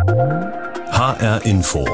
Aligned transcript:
HR 0.00 1.44
Info. 1.44 1.84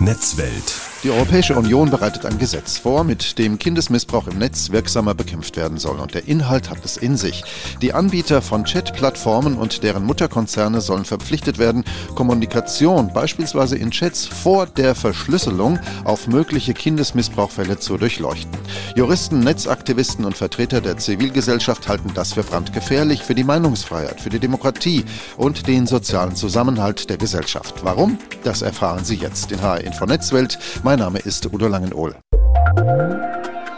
Netzwelt. 0.00 0.93
Die 1.04 1.10
Europäische 1.10 1.54
Union 1.54 1.90
bereitet 1.90 2.24
ein 2.24 2.38
Gesetz 2.38 2.78
vor, 2.78 3.04
mit 3.04 3.38
dem 3.38 3.58
Kindesmissbrauch 3.58 4.26
im 4.26 4.38
Netz 4.38 4.70
wirksamer 4.70 5.14
bekämpft 5.14 5.58
werden 5.58 5.76
soll. 5.76 6.00
Und 6.00 6.14
der 6.14 6.26
Inhalt 6.26 6.70
hat 6.70 6.82
es 6.82 6.96
in 6.96 7.18
sich. 7.18 7.44
Die 7.82 7.92
Anbieter 7.92 8.40
von 8.40 8.64
Chat-Plattformen 8.64 9.58
und 9.58 9.82
deren 9.82 10.06
Mutterkonzerne 10.06 10.80
sollen 10.80 11.04
verpflichtet 11.04 11.58
werden, 11.58 11.84
Kommunikation 12.14 13.12
beispielsweise 13.12 13.76
in 13.76 13.90
Chats 13.90 14.24
vor 14.24 14.64
der 14.64 14.94
Verschlüsselung 14.94 15.78
auf 16.04 16.26
mögliche 16.26 16.72
Kindesmissbrauchfälle 16.72 17.78
zu 17.78 17.98
durchleuchten. 17.98 18.58
Juristen, 18.96 19.40
Netzaktivisten 19.40 20.24
und 20.24 20.38
Vertreter 20.38 20.80
der 20.80 20.96
Zivilgesellschaft 20.96 21.86
halten 21.86 22.12
das 22.14 22.32
für 22.32 22.44
brandgefährlich 22.44 23.22
für 23.22 23.34
die 23.34 23.44
Meinungsfreiheit, 23.44 24.22
für 24.22 24.30
die 24.30 24.40
Demokratie 24.40 25.04
und 25.36 25.66
den 25.66 25.86
sozialen 25.86 26.34
Zusammenhalt 26.34 27.10
der 27.10 27.18
Gesellschaft. 27.18 27.74
Warum? 27.82 28.16
Das 28.42 28.62
erfahren 28.62 29.04
Sie 29.04 29.16
jetzt 29.16 29.52
in 29.52 29.60
HR 29.60 29.82
Info 29.82 30.06
Netzwelt. 30.06 30.58
Mein 30.82 30.93
mein 30.94 31.00
Name 31.00 31.18
ist 31.18 31.52
Udo 31.52 31.66
Langenohl. 31.66 32.14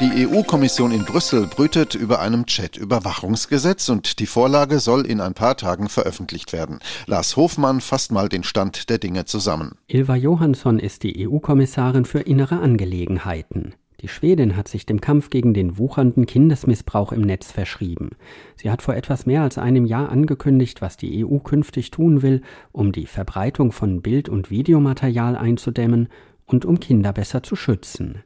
Die 0.01 0.27
EU-Kommission 0.27 0.93
in 0.93 1.07
Brüssel 1.07 1.47
brütet 1.47 1.95
über 1.95 2.21
einem 2.21 2.45
Chat-Überwachungsgesetz 2.45 3.89
und 3.89 4.19
die 4.19 4.27
Vorlage 4.27 4.81
soll 4.81 5.07
in 5.07 5.23
ein 5.23 5.33
paar 5.33 5.57
Tagen 5.57 5.89
veröffentlicht 5.89 6.53
werden. 6.53 6.79
Lars 7.07 7.37
Hofmann 7.37 7.81
fasst 7.81 8.13
mal 8.13 8.29
den 8.29 8.43
Stand 8.43 8.91
der 8.91 8.99
Dinge 8.99 9.25
zusammen. 9.25 9.79
Ilva 9.89 10.15
Johansson 10.15 10.79
ist 10.79 11.05
die 11.05 11.27
EU-Kommissarin 11.27 12.05
für 12.05 12.21
innere 12.21 12.61
Angelegenheiten. 12.61 13.75
Die 14.03 14.09
Schwedin 14.09 14.55
hat 14.55 14.69
sich 14.69 14.85
dem 14.85 15.01
Kampf 15.01 15.31
gegen 15.31 15.55
den 15.55 15.79
wuchernden 15.79 16.27
Kindesmissbrauch 16.27 17.13
im 17.13 17.23
Netz 17.23 17.51
verschrieben. 17.51 18.11
Sie 18.57 18.71
hat 18.71 18.83
vor 18.83 18.95
etwas 18.95 19.25
mehr 19.25 19.41
als 19.41 19.57
einem 19.57 19.87
Jahr 19.87 20.11
angekündigt, 20.11 20.83
was 20.83 20.99
die 20.99 21.25
EU 21.25 21.39
künftig 21.39 21.91
tun 21.91 22.21
will, 22.21 22.43
um 22.73 22.93
die 22.93 23.07
Verbreitung 23.07 23.73
von 23.73 24.03
Bild- 24.03 24.29
und 24.29 24.51
Videomaterial 24.51 25.35
einzudämmen 25.35 26.11
und 26.47 26.65
um 26.65 26.81
Kinder 26.81 27.13
besser 27.13 27.43
zu 27.43 27.57
schützen. 27.57 28.23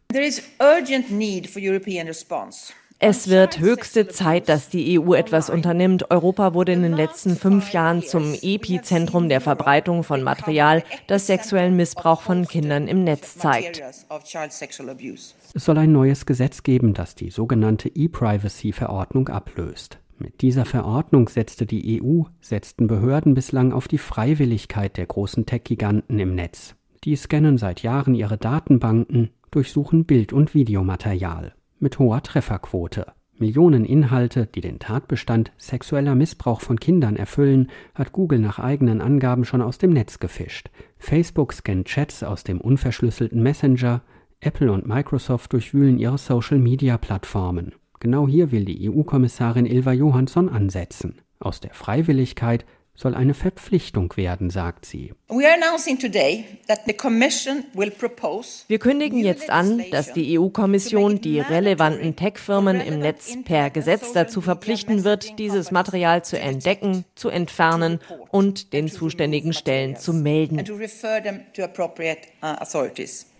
Es 3.02 3.28
wird 3.30 3.60
höchste 3.60 4.08
Zeit, 4.08 4.50
dass 4.50 4.68
die 4.68 5.00
EU 5.00 5.14
etwas 5.14 5.48
unternimmt. 5.48 6.10
Europa 6.10 6.52
wurde 6.52 6.72
in 6.72 6.82
den 6.82 6.92
letzten 6.92 7.34
fünf 7.34 7.72
Jahren 7.72 8.02
zum 8.02 8.34
Epizentrum 8.34 9.30
der 9.30 9.40
Verbreitung 9.40 10.04
von 10.04 10.22
Material, 10.22 10.84
das 11.06 11.26
sexuellen 11.26 11.76
Missbrauch 11.76 12.20
von 12.20 12.46
Kindern 12.46 12.88
im 12.88 13.02
Netz 13.02 13.38
zeigt. 13.38 13.82
Es 15.54 15.64
soll 15.64 15.78
ein 15.78 15.92
neues 15.92 16.26
Gesetz 16.26 16.62
geben, 16.62 16.92
das 16.92 17.14
die 17.14 17.30
sogenannte 17.30 17.88
E-Privacy-Verordnung 17.88 19.30
ablöst. 19.30 19.98
Mit 20.18 20.42
dieser 20.42 20.66
Verordnung 20.66 21.30
setzte 21.30 21.64
die 21.64 22.02
EU, 22.02 22.24
setzten 22.42 22.86
Behörden 22.86 23.32
bislang 23.32 23.72
auf 23.72 23.88
die 23.88 23.96
Freiwilligkeit 23.96 24.98
der 24.98 25.06
großen 25.06 25.46
Tech-Giganten 25.46 26.18
im 26.18 26.34
Netz. 26.34 26.74
Die 27.04 27.16
scannen 27.16 27.56
seit 27.56 27.82
Jahren 27.82 28.14
ihre 28.14 28.36
Datenbanken, 28.36 29.30
durchsuchen 29.50 30.04
Bild- 30.04 30.34
und 30.34 30.54
Videomaterial 30.54 31.54
mit 31.78 31.98
hoher 31.98 32.22
Trefferquote. 32.22 33.06
Millionen 33.38 33.86
Inhalte, 33.86 34.46
die 34.46 34.60
den 34.60 34.78
Tatbestand 34.78 35.50
sexueller 35.56 36.14
Missbrauch 36.14 36.60
von 36.60 36.78
Kindern 36.78 37.16
erfüllen, 37.16 37.70
hat 37.94 38.12
Google 38.12 38.38
nach 38.38 38.58
eigenen 38.58 39.00
Angaben 39.00 39.46
schon 39.46 39.62
aus 39.62 39.78
dem 39.78 39.94
Netz 39.94 40.18
gefischt. 40.18 40.68
Facebook 40.98 41.54
scannt 41.54 41.86
Chats 41.88 42.22
aus 42.22 42.44
dem 42.44 42.60
unverschlüsselten 42.60 43.42
Messenger, 43.42 44.02
Apple 44.40 44.70
und 44.70 44.86
Microsoft 44.86 45.54
durchwühlen 45.54 45.98
ihre 45.98 46.18
Social-Media-Plattformen. 46.18 47.72
Genau 47.98 48.28
hier 48.28 48.52
will 48.52 48.66
die 48.66 48.90
EU-Kommissarin 48.90 49.64
Ilva 49.64 49.92
Johansson 49.92 50.50
ansetzen. 50.50 51.22
Aus 51.38 51.60
der 51.60 51.72
Freiwilligkeit 51.72 52.66
soll 53.00 53.14
eine 53.14 53.34
Verpflichtung 53.34 54.14
werden, 54.16 54.50
sagt 54.50 54.84
sie. 54.84 55.14
Wir 58.68 58.78
kündigen 58.78 59.18
jetzt 59.18 59.50
an, 59.50 59.82
dass 59.90 60.12
die 60.12 60.38
EU-Kommission 60.38 61.20
die 61.20 61.40
relevanten 61.40 62.14
Tech-Firmen 62.14 62.80
im 62.80 62.98
Netz 62.98 63.36
per 63.44 63.70
Gesetz 63.70 64.12
dazu 64.12 64.40
verpflichten 64.40 65.04
wird, 65.04 65.38
dieses 65.38 65.70
Material 65.70 66.24
zu 66.24 66.38
entdecken, 66.38 67.04
zu 67.14 67.30
entfernen 67.30 68.00
und 68.30 68.72
den 68.74 68.88
zuständigen 68.88 69.54
Stellen 69.54 69.96
zu 69.96 70.12
melden. 70.12 70.58
Uh, 72.42 72.86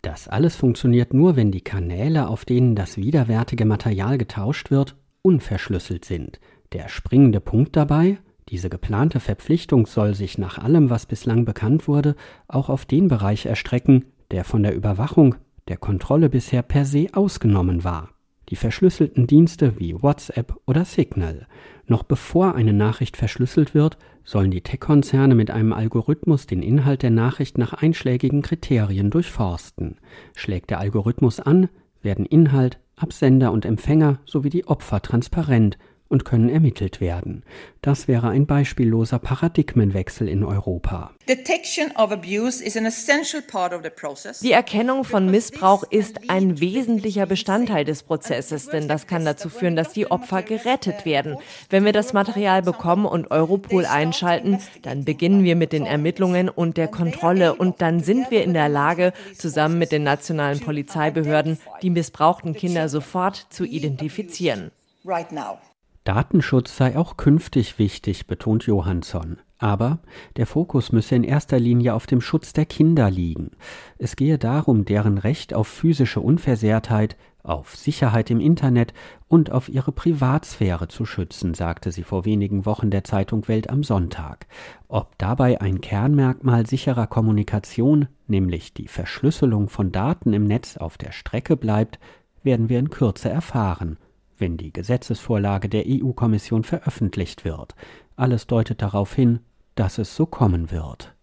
das 0.03 0.29
alles 0.29 0.57
funktioniert 0.57 1.13
nur, 1.13 1.37
wenn 1.37 1.53
die 1.53 1.61
Kanäle, 1.61 2.29
auf 2.29 2.45
denen 2.47 2.75
das 2.75 2.97
widerwärtige 2.97 3.67
Material 3.67 4.17
getauscht 4.17 4.71
wird, 4.71 4.97
unverschlüsselt 5.23 6.05
sind. 6.07 6.41
Der 6.73 6.89
springende 6.89 7.41
Punkt 7.41 7.77
dabei? 7.77 8.19
Diese 8.49 8.71
geplante 8.71 9.21
Verpflichtung 9.21 9.87
soll 9.87 10.15
sich 10.15 10.39
nach 10.39 10.59
allem, 10.59 10.91
was 10.91 11.07
bislang 11.07 11.45
bekannt 11.45 11.87
wurde, 11.87 12.17
auch 12.49 12.69
auf 12.69 12.85
den 12.85 13.09
Bereich 13.09 13.47
erstrecken, 13.47 14.07
der 14.31 14.45
von 14.45 14.63
der 14.63 14.75
Überwachung, 14.75 15.37
der 15.69 15.77
Kontrolle 15.77 16.29
bisher 16.29 16.63
per 16.63 16.85
se 16.85 17.09
ausgenommen 17.13 17.85
war. 17.85 18.11
Die 18.49 18.57
verschlüsselten 18.57 19.29
Dienste 19.29 19.79
wie 19.79 20.03
WhatsApp 20.03 20.57
oder 20.67 20.85
Signal. 20.85 21.47
Noch 21.87 22.03
bevor 22.03 22.57
eine 22.57 22.73
Nachricht 22.73 23.17
verschlüsselt 23.17 23.75
wird, 23.75 23.97
sollen 24.25 24.51
die 24.51 24.63
Tech-Konzerne 24.63 25.37
mit 25.37 25.53
einem 25.53 25.73
Algorithmus 25.73 26.47
den 26.47 26.63
Inhalt 26.63 27.03
der 27.03 27.11
Nachricht 27.11 27.59
nach 27.59 27.73
einschlägigen 27.73 28.43
Kriterien 28.43 29.11
durchforsten. 29.11 29.99
Schlägt 30.35 30.71
der 30.71 30.81
Algorithmus 30.81 31.39
an, 31.39 31.69
werden 32.03 32.27
Inhalt, 32.27 32.81
Absender 32.97 33.53
und 33.53 33.65
Empfänger 33.65 34.19
sowie 34.27 34.51
die 34.51 34.67
Opfer 34.67 35.01
transparent 35.01 35.79
und 36.11 36.25
können 36.25 36.51
ermittelt 36.51 37.01
werden. 37.01 37.45
Das 37.83 38.09
wäre 38.09 38.29
ein 38.29 38.45
beispielloser 38.45 39.19
Paradigmenwechsel 39.21 40.29
in 40.29 40.45
Europa. 40.45 41.13
Die 44.43 44.53
Erkennung 44.53 45.05
von 45.05 45.31
Missbrauch 45.31 45.85
ist 45.89 46.29
ein 46.29 46.61
wesentlicher 46.61 47.27
Bestandteil 47.27 47.85
des 47.85 48.03
Prozesses, 48.03 48.67
denn 48.67 48.89
das 48.89 49.07
kann 49.07 49.25
dazu 49.25 49.49
führen, 49.49 49.77
dass 49.77 49.93
die 49.93 50.11
Opfer 50.11 50.43
gerettet 50.43 51.07
werden. 51.07 51.37
Wenn 51.71 51.85
wir 51.85 51.93
das 51.93 52.13
Material 52.13 52.63
bekommen 52.63 53.07
und 53.07 53.31
Europol 53.31 53.87
einschalten, 53.87 54.59
dann 54.83 55.05
beginnen 55.05 55.45
wir 55.45 55.55
mit 55.55 55.73
den 55.73 55.87
Ermittlungen 55.87 56.49
und 56.49 56.77
der 56.77 56.89
Kontrolle 56.89 57.55
und 57.55 57.81
dann 57.81 58.01
sind 58.01 58.33
wir 58.33 58.43
in 58.43 58.53
der 58.53 58.69
Lage, 58.69 59.13
zusammen 59.39 59.79
mit 59.79 59.93
den 59.93 60.03
nationalen 60.03 60.59
Polizeibehörden 60.59 61.59
die 61.83 61.91
missbrauchten 61.91 62.55
Kinder 62.55 62.89
sofort 62.89 63.47
zu 63.51 63.65
identifizieren. 63.65 64.73
Right 65.05 65.31
now. 65.33 65.59
Datenschutz 66.05 66.77
sei 66.77 66.97
auch 66.97 67.19
künftig 67.19 67.79
wichtig, 67.79 68.27
betont 68.27 68.65
Johansson. 68.65 69.39
Aber 69.59 69.99
der 70.37 70.47
Fokus 70.47 70.93
müsse 70.93 71.15
in 71.15 71.25
erster 71.25 71.61
Linie 71.61 71.95
auf 71.95 72.07
dem 72.07 72.23
Schutz 72.23 72.55
der 72.55 72.65
Kinder 72.65 73.11
liegen. 73.11 73.51
Es 73.99 74.17
gehe 74.17 74.39
darum, 74.39 74.87
deren 74.87 75.19
Recht 75.19 75.53
auf 75.53 75.69
physische 75.69 76.21
Unversehrtheit, 76.21 77.19
auf 77.43 77.77
Sicherheit 77.77 78.31
im 78.31 78.41
Internet 78.41 78.95
und 79.29 79.53
auf 79.53 79.69
ihre 79.69 79.93
Privatsphäre 79.93 80.89
zu 80.89 81.05
schützen, 81.05 81.53
sagte 81.53 81.93
sie 81.93 82.03
vor 82.03 82.25
wenigen 82.25 82.65
Wochen 82.65 82.91
der 82.91 83.05
Zeitung 83.05 83.47
Welt 83.49 83.69
am 83.69 83.83
Sonntag. 83.83 84.47
Ob 84.89 85.19
dabei 85.19 85.61
ein 85.61 85.83
Kernmerkmal 85.83 86.67
sicherer 86.67 87.07
Kommunikation, 87.07 88.09
nämlich 88.27 88.73
die 88.73 88.89
Verschlüsselung 88.89 89.69
von 89.69 89.93
Daten 89.93 90.33
im 90.33 90.45
Netz 90.45 90.79
auf 90.79 90.97
der 90.97 91.13
Strecke 91.13 91.59
bleibt, 91.59 91.99
werden 92.43 92.71
wir 92.71 92.79
in 92.79 92.89
Kürze 92.89 93.29
erfahren 93.29 93.99
wenn 94.41 94.57
die 94.57 94.73
Gesetzesvorlage 94.73 95.69
der 95.69 95.85
EU-Kommission 95.87 96.65
veröffentlicht 96.65 97.45
wird. 97.45 97.75
Alles 98.17 98.47
deutet 98.47 98.83
darauf 98.83 99.15
hin, 99.15 99.41
dass 99.75 99.99
es 99.99 100.17
so 100.17 100.27
kommen 100.27 100.71
wird. 100.71 101.15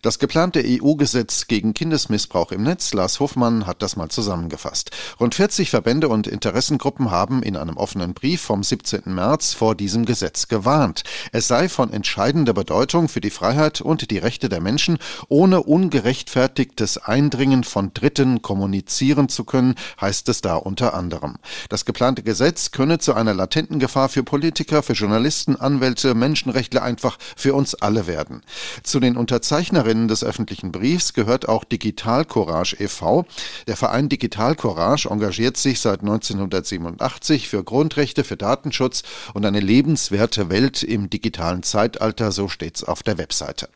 Das 0.00 0.18
geplante 0.18 0.64
EU-Gesetz 0.64 1.46
gegen 1.46 1.74
Kindesmissbrauch 1.74 2.50
im 2.52 2.62
Netz, 2.62 2.92
Lars 2.92 3.20
Hofmann 3.20 3.66
hat 3.66 3.82
das 3.82 3.96
mal 3.96 4.08
zusammengefasst. 4.08 4.90
Rund 5.20 5.34
40 5.34 5.70
Verbände 5.70 6.08
und 6.08 6.26
Interessengruppen 6.26 7.10
haben 7.10 7.42
in 7.42 7.56
einem 7.56 7.76
offenen 7.76 8.14
Brief 8.14 8.40
vom 8.40 8.62
17. 8.62 9.02
März 9.06 9.52
vor 9.52 9.74
diesem 9.74 10.04
Gesetz 10.04 10.48
gewarnt. 10.48 11.04
Es 11.30 11.48
sei 11.48 11.68
von 11.68 11.92
entscheidender 11.92 12.54
Bedeutung 12.54 13.08
für 13.08 13.20
die 13.20 13.30
Freiheit 13.30 13.80
und 13.80 14.10
die 14.10 14.18
Rechte 14.18 14.48
der 14.48 14.60
Menschen, 14.60 14.98
ohne 15.28 15.62
ungerechtfertigtes 15.62 16.98
Eindringen 16.98 17.62
von 17.62 17.92
Dritten 17.94 18.42
kommunizieren 18.42 19.28
zu 19.28 19.44
können, 19.44 19.74
heißt 20.00 20.28
es 20.30 20.40
da 20.40 20.56
unter 20.56 20.94
anderem. 20.94 21.36
Das 21.68 21.84
geplante 21.84 22.22
Gesetz 22.22 22.70
könne 22.70 22.98
zu 22.98 23.14
einer 23.14 23.34
latenten 23.34 23.78
Gefahr 23.78 24.08
für 24.08 24.24
Politiker, 24.24 24.82
für 24.82 24.94
Journalisten, 24.94 25.54
Anwälte, 25.56 26.14
Menschenrechtler 26.14 26.82
einfach 26.82 27.18
für 27.36 27.54
uns 27.54 27.74
alle 27.74 28.06
werden. 28.06 28.42
Zu 28.82 28.98
den 28.98 29.16
unter 29.16 29.41
Unterzeichnerinnen 29.42 30.06
des 30.06 30.22
öffentlichen 30.22 30.70
Briefs 30.70 31.14
gehört 31.14 31.48
auch 31.48 31.64
Digital 31.64 32.24
Courage 32.24 32.76
e.V. 32.78 33.26
Der 33.66 33.76
Verein 33.76 34.08
Digital 34.08 34.54
Courage 34.54 35.08
engagiert 35.08 35.56
sich 35.56 35.80
seit 35.80 36.02
1987 36.02 37.48
für 37.48 37.64
Grundrechte, 37.64 38.22
für 38.22 38.36
Datenschutz 38.36 39.02
und 39.34 39.44
eine 39.44 39.58
lebenswerte 39.58 40.48
Welt 40.48 40.84
im 40.84 41.10
digitalen 41.10 41.64
Zeitalter, 41.64 42.30
so 42.30 42.46
steht's 42.46 42.84
auf 42.84 43.02
der 43.02 43.18
Webseite. 43.18 43.68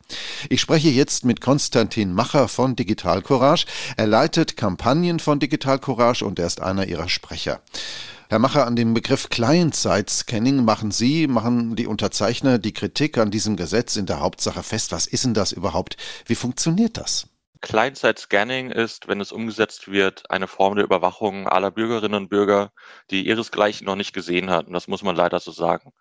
Ich 0.47 0.61
spreche 0.61 0.87
jetzt 0.87 1.25
mit 1.25 1.41
Konstantin 1.41 2.13
Macher 2.13 2.47
von 2.47 2.77
Digital 2.77 3.21
Courage. 3.21 3.65
Er 3.97 4.07
leitet 4.07 4.55
Kampagnen 4.55 5.19
von 5.19 5.41
Digital 5.41 5.79
Courage 5.79 6.23
und 6.23 6.39
er 6.39 6.47
ist 6.47 6.61
einer 6.61 6.87
ihrer 6.87 7.09
Sprecher. 7.09 7.59
Herr 8.29 8.39
Macher, 8.39 8.67
an 8.67 8.75
dem 8.75 8.93
Begriff 8.93 9.29
Client-Side-Scanning 9.29 10.65
machen 10.65 10.91
Sie, 10.91 11.27
machen 11.27 11.77
die 11.77 11.87
Unterzeichner 11.87 12.57
die 12.59 12.73
Kritik 12.73 13.17
an 13.17 13.31
diesem 13.31 13.55
Gesetz 13.55 13.95
in 13.95 14.05
der 14.05 14.19
Hauptsache 14.19 14.63
fest. 14.63 14.91
Was 14.91 15.07
ist 15.07 15.23
denn 15.23 15.33
das 15.33 15.53
überhaupt? 15.53 15.95
Wie 16.25 16.35
funktioniert 16.35 16.97
das? 16.97 17.29
Client-Side-Scanning 17.61 18.69
ist, 18.69 19.07
wenn 19.07 19.21
es 19.21 19.31
umgesetzt 19.31 19.89
wird, 19.89 20.29
eine 20.29 20.47
Form 20.47 20.75
der 20.75 20.83
Überwachung 20.83 21.47
aller 21.47 21.71
Bürgerinnen 21.71 22.23
und 22.23 22.29
Bürger, 22.29 22.73
die 23.11 23.25
ihresgleichen 23.25 23.85
noch 23.85 23.95
nicht 23.95 24.11
gesehen 24.11 24.49
hatten. 24.49 24.73
Das 24.73 24.89
muss 24.89 25.03
man 25.03 25.15
leider 25.15 25.39
so 25.39 25.53
sagen. 25.53 25.93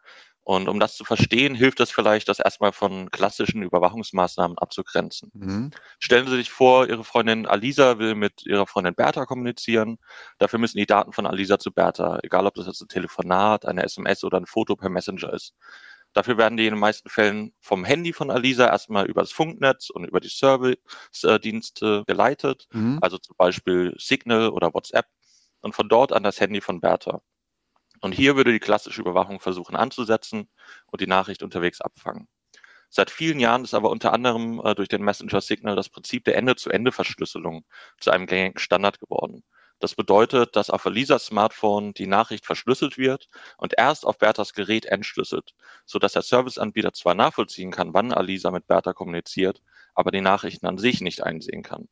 Und 0.46 0.68
um 0.68 0.78
das 0.78 0.94
zu 0.94 1.02
verstehen, 1.02 1.56
hilft 1.56 1.80
es 1.80 1.90
vielleicht, 1.90 2.28
das 2.28 2.38
erstmal 2.38 2.70
von 2.70 3.10
klassischen 3.10 3.64
Überwachungsmaßnahmen 3.64 4.56
abzugrenzen. 4.58 5.32
Mhm. 5.34 5.70
Stellen 5.98 6.28
Sie 6.28 6.36
sich 6.36 6.52
vor, 6.52 6.88
Ihre 6.88 7.02
Freundin 7.02 7.46
Alisa 7.46 7.98
will 7.98 8.14
mit 8.14 8.46
Ihrer 8.46 8.68
Freundin 8.68 8.94
Bertha 8.94 9.26
kommunizieren. 9.26 9.98
Dafür 10.38 10.60
müssen 10.60 10.78
die 10.78 10.86
Daten 10.86 11.12
von 11.12 11.26
Alisa 11.26 11.58
zu 11.58 11.72
Bertha, 11.72 12.20
egal 12.22 12.46
ob 12.46 12.54
das 12.54 12.68
jetzt 12.68 12.80
ein 12.80 12.86
Telefonat, 12.86 13.66
eine 13.66 13.82
SMS 13.82 14.22
oder 14.22 14.38
ein 14.38 14.46
Foto 14.46 14.76
per 14.76 14.88
Messenger 14.88 15.32
ist. 15.32 15.52
Dafür 16.12 16.38
werden 16.38 16.56
die 16.56 16.66
in 16.66 16.74
den 16.74 16.80
meisten 16.80 17.08
Fällen 17.08 17.52
vom 17.60 17.84
Handy 17.84 18.12
von 18.12 18.30
Alisa 18.30 18.68
erstmal 18.68 19.06
über 19.06 19.22
das 19.22 19.32
Funknetz 19.32 19.90
und 19.90 20.04
über 20.04 20.20
die 20.20 20.28
Service-Dienste 20.28 22.04
geleitet, 22.06 22.68
mhm. 22.70 23.00
also 23.02 23.18
zum 23.18 23.34
Beispiel 23.36 23.96
Signal 23.98 24.50
oder 24.50 24.72
WhatsApp, 24.72 25.06
und 25.62 25.74
von 25.74 25.88
dort 25.88 26.12
an 26.12 26.22
das 26.22 26.40
Handy 26.40 26.60
von 26.60 26.80
Bertha. 26.80 27.20
Und 28.06 28.12
hier 28.12 28.36
würde 28.36 28.52
die 28.52 28.60
klassische 28.60 29.00
Überwachung 29.00 29.40
versuchen 29.40 29.74
anzusetzen 29.74 30.48
und 30.86 31.00
die 31.00 31.08
Nachricht 31.08 31.42
unterwegs 31.42 31.80
abfangen. 31.80 32.28
Seit 32.88 33.10
vielen 33.10 33.40
Jahren 33.40 33.64
ist 33.64 33.74
aber 33.74 33.90
unter 33.90 34.12
anderem 34.12 34.60
äh, 34.64 34.76
durch 34.76 34.86
den 34.86 35.02
Messenger 35.02 35.40
Signal 35.40 35.74
das 35.74 35.88
Prinzip 35.88 36.22
der 36.24 36.36
Ende-zu-Ende-Verschlüsselung 36.36 37.64
zu 37.98 38.12
einem 38.12 38.26
gängigen 38.26 38.60
Standard 38.60 39.00
geworden. 39.00 39.42
Das 39.80 39.96
bedeutet, 39.96 40.54
dass 40.54 40.70
auf 40.70 40.84
Elisas 40.84 41.26
Smartphone 41.26 41.94
die 41.94 42.06
Nachricht 42.06 42.46
verschlüsselt 42.46 42.96
wird 42.96 43.28
und 43.56 43.74
erst 43.76 44.06
auf 44.06 44.18
Berthas 44.18 44.52
Gerät 44.52 44.86
entschlüsselt, 44.86 45.56
sodass 45.84 46.12
der 46.12 46.22
Serviceanbieter 46.22 46.92
zwar 46.92 47.16
nachvollziehen 47.16 47.72
kann, 47.72 47.92
wann 47.92 48.12
Alisa 48.12 48.52
mit 48.52 48.68
Bertha 48.68 48.92
kommuniziert, 48.92 49.62
aber 49.96 50.12
die 50.12 50.20
Nachrichten 50.20 50.66
an 50.66 50.78
sich 50.78 51.00
nicht 51.00 51.24
einsehen 51.24 51.64
kann. 51.64 51.88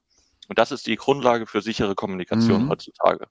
Und 0.46 0.60
das 0.60 0.70
ist 0.70 0.86
die 0.86 0.94
Grundlage 0.94 1.48
für 1.48 1.60
sichere 1.60 1.96
Kommunikation 1.96 2.66
mhm. 2.66 2.68
heutzutage. 2.68 3.26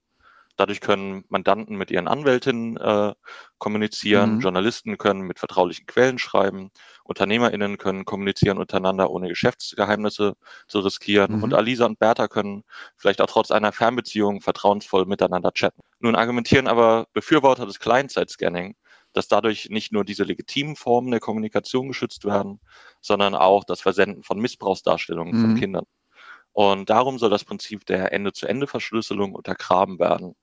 Dadurch 0.55 0.81
können 0.81 1.25
Mandanten 1.29 1.75
mit 1.77 1.89
ihren 1.89 2.07
Anwältinnen 2.07 2.77
äh, 2.77 3.13
kommunizieren, 3.57 4.35
mhm. 4.35 4.39
Journalisten 4.41 4.97
können 4.97 5.21
mit 5.21 5.39
vertraulichen 5.39 5.87
Quellen 5.87 6.19
schreiben, 6.19 6.69
UnternehmerInnen 7.03 7.77
können 7.77 8.05
kommunizieren 8.05 8.59
untereinander, 8.59 9.09
ohne 9.09 9.29
Geschäftsgeheimnisse 9.29 10.35
zu 10.67 10.79
riskieren. 10.79 11.37
Mhm. 11.37 11.43
Und 11.43 11.53
Alisa 11.53 11.85
und 11.85 11.97
Bertha 11.97 12.27
können 12.27 12.63
vielleicht 12.97 13.21
auch 13.21 13.27
trotz 13.27 13.49
einer 13.49 13.71
Fernbeziehung 13.71 14.41
vertrauensvoll 14.41 15.05
miteinander 15.05 15.51
chatten. 15.53 15.81
Nun 15.99 16.15
argumentieren 16.15 16.67
aber 16.67 17.07
Befürworter 17.13 17.65
des 17.65 17.79
Client-Side-Scanning, 17.79 18.75
dass 19.13 19.27
dadurch 19.27 19.69
nicht 19.69 19.91
nur 19.91 20.03
diese 20.03 20.23
legitimen 20.23 20.75
Formen 20.75 21.11
der 21.11 21.19
Kommunikation 21.19 21.87
geschützt 21.87 22.25
werden, 22.25 22.59
sondern 23.01 23.33
auch 23.33 23.63
das 23.63 23.81
Versenden 23.81 24.23
von 24.23 24.39
Missbrauchsdarstellungen 24.39 25.35
mhm. 25.35 25.41
von 25.41 25.55
Kindern. 25.55 25.85
Und 26.51 26.91
darum 26.91 27.17
soll 27.17 27.31
das 27.31 27.43
Prinzip 27.43 27.85
der 27.85 28.13
Ende-zu-Ende-Verschlüsselung 28.13 29.33
untergraben 29.33 29.97
werden, 29.97 30.35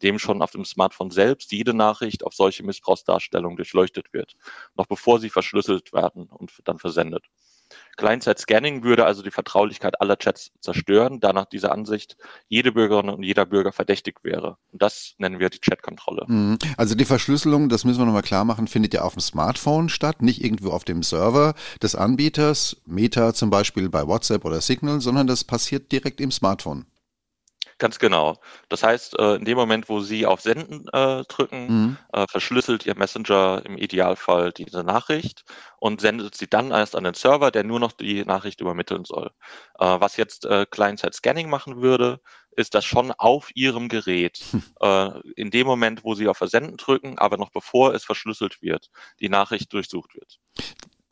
indem 0.00 0.18
schon 0.18 0.42
auf 0.42 0.52
dem 0.52 0.64
Smartphone 0.64 1.10
selbst 1.10 1.52
jede 1.52 1.74
Nachricht 1.74 2.24
auf 2.24 2.34
solche 2.34 2.62
Missbrauchsdarstellungen 2.62 3.56
durchleuchtet 3.56 4.12
wird, 4.12 4.34
noch 4.76 4.86
bevor 4.86 5.20
sie 5.20 5.30
verschlüsselt 5.30 5.92
werden 5.92 6.28
und 6.28 6.52
dann 6.64 6.78
versendet. 6.78 7.24
Client-Side-Scanning 7.96 8.82
würde 8.82 9.04
also 9.04 9.22
die 9.22 9.30
Vertraulichkeit 9.30 10.00
aller 10.00 10.16
Chats 10.16 10.52
zerstören, 10.60 11.20
da 11.20 11.32
nach 11.32 11.44
dieser 11.44 11.72
Ansicht 11.72 12.16
jede 12.48 12.72
Bürgerin 12.72 13.10
und 13.10 13.22
jeder 13.22 13.44
Bürger 13.44 13.72
verdächtig 13.72 14.20
wäre. 14.22 14.56
Und 14.72 14.80
das 14.80 15.14
nennen 15.18 15.38
wir 15.38 15.50
die 15.50 15.58
Chatkontrolle. 15.58 16.24
Mhm. 16.28 16.58
Also 16.76 16.94
die 16.94 17.04
Verschlüsselung, 17.04 17.68
das 17.68 17.84
müssen 17.84 17.98
wir 17.98 18.06
nochmal 18.06 18.22
klar 18.22 18.44
machen, 18.44 18.68
findet 18.68 18.94
ja 18.94 19.02
auf 19.02 19.14
dem 19.14 19.20
Smartphone 19.20 19.88
statt, 19.88 20.22
nicht 20.22 20.42
irgendwo 20.42 20.70
auf 20.70 20.84
dem 20.84 21.02
Server 21.02 21.54
des 21.82 21.94
Anbieters, 21.94 22.80
Meta 22.86 23.34
zum 23.34 23.50
Beispiel 23.50 23.90
bei 23.90 24.06
WhatsApp 24.06 24.44
oder 24.44 24.60
Signal, 24.60 25.00
sondern 25.00 25.26
das 25.26 25.44
passiert 25.44 25.92
direkt 25.92 26.20
im 26.20 26.30
Smartphone. 26.30 26.86
Ganz 27.78 28.00
genau. 28.00 28.36
Das 28.68 28.82
heißt, 28.82 29.18
äh, 29.18 29.36
in 29.36 29.44
dem 29.44 29.56
Moment, 29.56 29.88
wo 29.88 30.00
Sie 30.00 30.26
auf 30.26 30.40
Senden 30.40 30.88
äh, 30.92 31.22
drücken, 31.28 31.66
mhm. 31.66 31.96
äh, 32.12 32.26
verschlüsselt 32.28 32.84
Ihr 32.86 32.96
Messenger 32.96 33.62
im 33.64 33.78
Idealfall 33.78 34.50
diese 34.52 34.82
Nachricht 34.82 35.44
und 35.78 36.00
sendet 36.00 36.34
sie 36.34 36.48
dann 36.48 36.72
erst 36.72 36.96
an 36.96 37.04
den 37.04 37.14
Server, 37.14 37.52
der 37.52 37.62
nur 37.62 37.78
noch 37.78 37.92
die 37.92 38.24
Nachricht 38.24 38.60
übermitteln 38.60 39.04
soll. 39.04 39.30
Äh, 39.78 40.00
was 40.00 40.16
jetzt 40.16 40.44
äh, 40.44 40.66
Client-Side-Scanning 40.68 41.48
machen 41.48 41.80
würde, 41.80 42.20
ist 42.50 42.74
das 42.74 42.84
schon 42.84 43.12
auf 43.12 43.50
Ihrem 43.54 43.88
Gerät, 43.88 44.38
hm. 44.50 45.22
in 45.36 45.52
dem 45.52 45.66
Moment, 45.68 46.02
wo 46.02 46.16
Sie 46.16 46.26
auf 46.26 46.38
Versenden 46.38 46.76
drücken, 46.76 47.16
aber 47.16 47.36
noch 47.36 47.50
bevor 47.50 47.94
es 47.94 48.04
verschlüsselt 48.04 48.60
wird, 48.60 48.90
die 49.20 49.28
Nachricht 49.28 49.72
durchsucht 49.72 50.16
wird. 50.16 50.40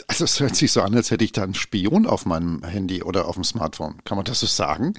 Also 0.09 0.25
es 0.25 0.41
hört 0.41 0.57
sich 0.57 0.73
so 0.73 0.83
an, 0.83 0.95
als 0.95 1.13
hätte 1.13 1.25
ich 1.25 1.33
da 1.33 1.45
einen 1.45 1.55
Spion 1.55 2.07
auf 2.07 2.27
meinem 2.27 2.65
Handy 2.65 3.03
oder 3.03 3.29
auf 3.29 3.37
dem 3.37 3.45
Smartphone. 3.45 4.03
Kann 4.05 4.17
man 4.17 4.25
das 4.25 4.41
so 4.41 4.47
sagen? 4.47 4.95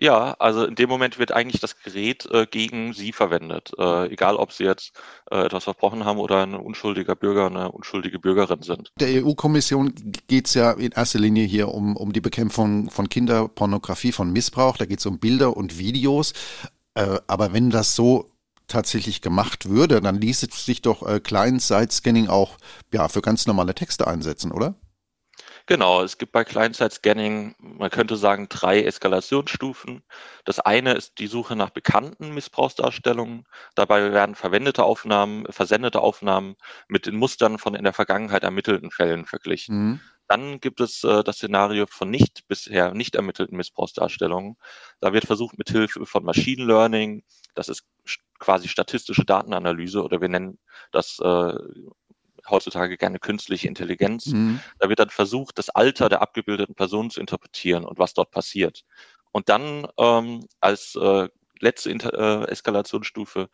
Ja, 0.00 0.34
also 0.38 0.64
in 0.64 0.74
dem 0.74 0.88
Moment 0.88 1.18
wird 1.18 1.32
eigentlich 1.32 1.60
das 1.60 1.78
Gerät 1.80 2.26
äh, 2.26 2.46
gegen 2.46 2.92
Sie 2.92 3.12
verwendet. 3.12 3.72
Äh, 3.78 4.12
egal, 4.12 4.36
ob 4.36 4.52
Sie 4.52 4.64
jetzt 4.64 4.92
äh, 5.30 5.44
etwas 5.44 5.64
verbrochen 5.64 6.04
haben 6.04 6.18
oder 6.18 6.42
ein 6.42 6.54
unschuldiger 6.54 7.16
Bürger, 7.16 7.46
eine 7.46 7.72
unschuldige 7.72 8.18
Bürgerin 8.18 8.62
sind. 8.62 8.92
Der 9.00 9.24
EU-Kommission 9.24 9.92
geht 10.28 10.46
es 10.46 10.54
ja 10.54 10.72
in 10.72 10.92
erster 10.92 11.18
Linie 11.18 11.44
hier 11.44 11.68
um, 11.68 11.96
um 11.96 12.12
die 12.12 12.20
Bekämpfung 12.20 12.90
von 12.90 13.08
Kinderpornografie, 13.08 14.12
von 14.12 14.32
Missbrauch. 14.32 14.76
Da 14.76 14.86
geht 14.86 15.00
es 15.00 15.06
um 15.06 15.18
Bilder 15.18 15.56
und 15.56 15.78
Videos. 15.78 16.32
Äh, 16.94 17.18
aber 17.26 17.52
wenn 17.52 17.70
das 17.70 17.96
so 17.96 18.30
tatsächlich 18.68 19.22
gemacht 19.22 19.68
würde, 19.68 20.00
dann 20.00 20.20
ließe 20.20 20.46
sich 20.52 20.82
doch 20.82 21.02
äh, 21.06 21.20
Client-Side-Scanning 21.20 22.28
auch 22.28 22.58
ja, 22.92 23.08
für 23.08 23.22
ganz 23.22 23.46
normale 23.46 23.74
Texte 23.74 24.06
einsetzen, 24.06 24.52
oder? 24.52 24.74
Genau, 25.68 26.02
es 26.02 26.16
gibt 26.16 26.32
bei 26.32 26.44
Client-Side-Scanning, 26.44 27.54
man 27.58 27.90
könnte 27.90 28.16
sagen, 28.16 28.48
drei 28.48 28.82
Eskalationsstufen. 28.84 30.02
Das 30.46 30.60
eine 30.60 30.94
ist 30.94 31.18
die 31.18 31.26
Suche 31.26 31.56
nach 31.56 31.68
bekannten 31.68 32.32
Missbrauchsdarstellungen. 32.32 33.44
Dabei 33.74 34.14
werden 34.14 34.34
verwendete 34.34 34.84
Aufnahmen, 34.84 35.44
versendete 35.50 36.00
Aufnahmen 36.00 36.56
mit 36.88 37.04
den 37.04 37.16
Mustern 37.16 37.58
von 37.58 37.74
in 37.74 37.84
der 37.84 37.92
Vergangenheit 37.92 38.44
ermittelten 38.44 38.90
Fällen 38.90 39.26
verglichen. 39.26 39.76
Mhm. 39.76 40.00
Dann 40.26 40.58
gibt 40.60 40.80
es 40.80 41.04
äh, 41.04 41.22
das 41.22 41.36
Szenario 41.36 41.84
von 41.86 42.08
nicht 42.08 42.48
bisher 42.48 42.94
nicht 42.94 43.14
ermittelten 43.14 43.58
Missbrauchsdarstellungen. 43.58 44.56
Da 45.00 45.12
wird 45.12 45.26
versucht, 45.26 45.58
mit 45.58 45.68
Hilfe 45.68 46.06
von 46.06 46.24
Machine 46.24 46.64
Learning, 46.64 47.24
das 47.54 47.68
ist 47.68 47.84
quasi 48.38 48.68
statistische 48.68 49.26
Datenanalyse 49.26 50.02
oder 50.02 50.22
wir 50.22 50.30
nennen 50.30 50.58
das 50.92 51.18
äh, 51.18 51.52
heutzutage 52.50 52.96
gerne 52.96 53.18
künstliche 53.18 53.68
Intelligenz. 53.68 54.26
Mhm. 54.26 54.60
Da 54.78 54.88
wird 54.88 54.98
dann 54.98 55.10
versucht, 55.10 55.58
das 55.58 55.70
Alter 55.70 56.08
der 56.08 56.22
abgebildeten 56.22 56.74
Person 56.74 57.10
zu 57.10 57.20
interpretieren 57.20 57.84
und 57.84 57.98
was 57.98 58.14
dort 58.14 58.30
passiert. 58.30 58.84
Und 59.32 59.48
dann 59.48 59.86
ähm, 59.98 60.46
als 60.60 60.94
äh, 60.96 61.28
letzte 61.60 61.90
Inter 61.90 62.44
äh, 62.44 62.50
Eskalationsstufe 62.50 63.48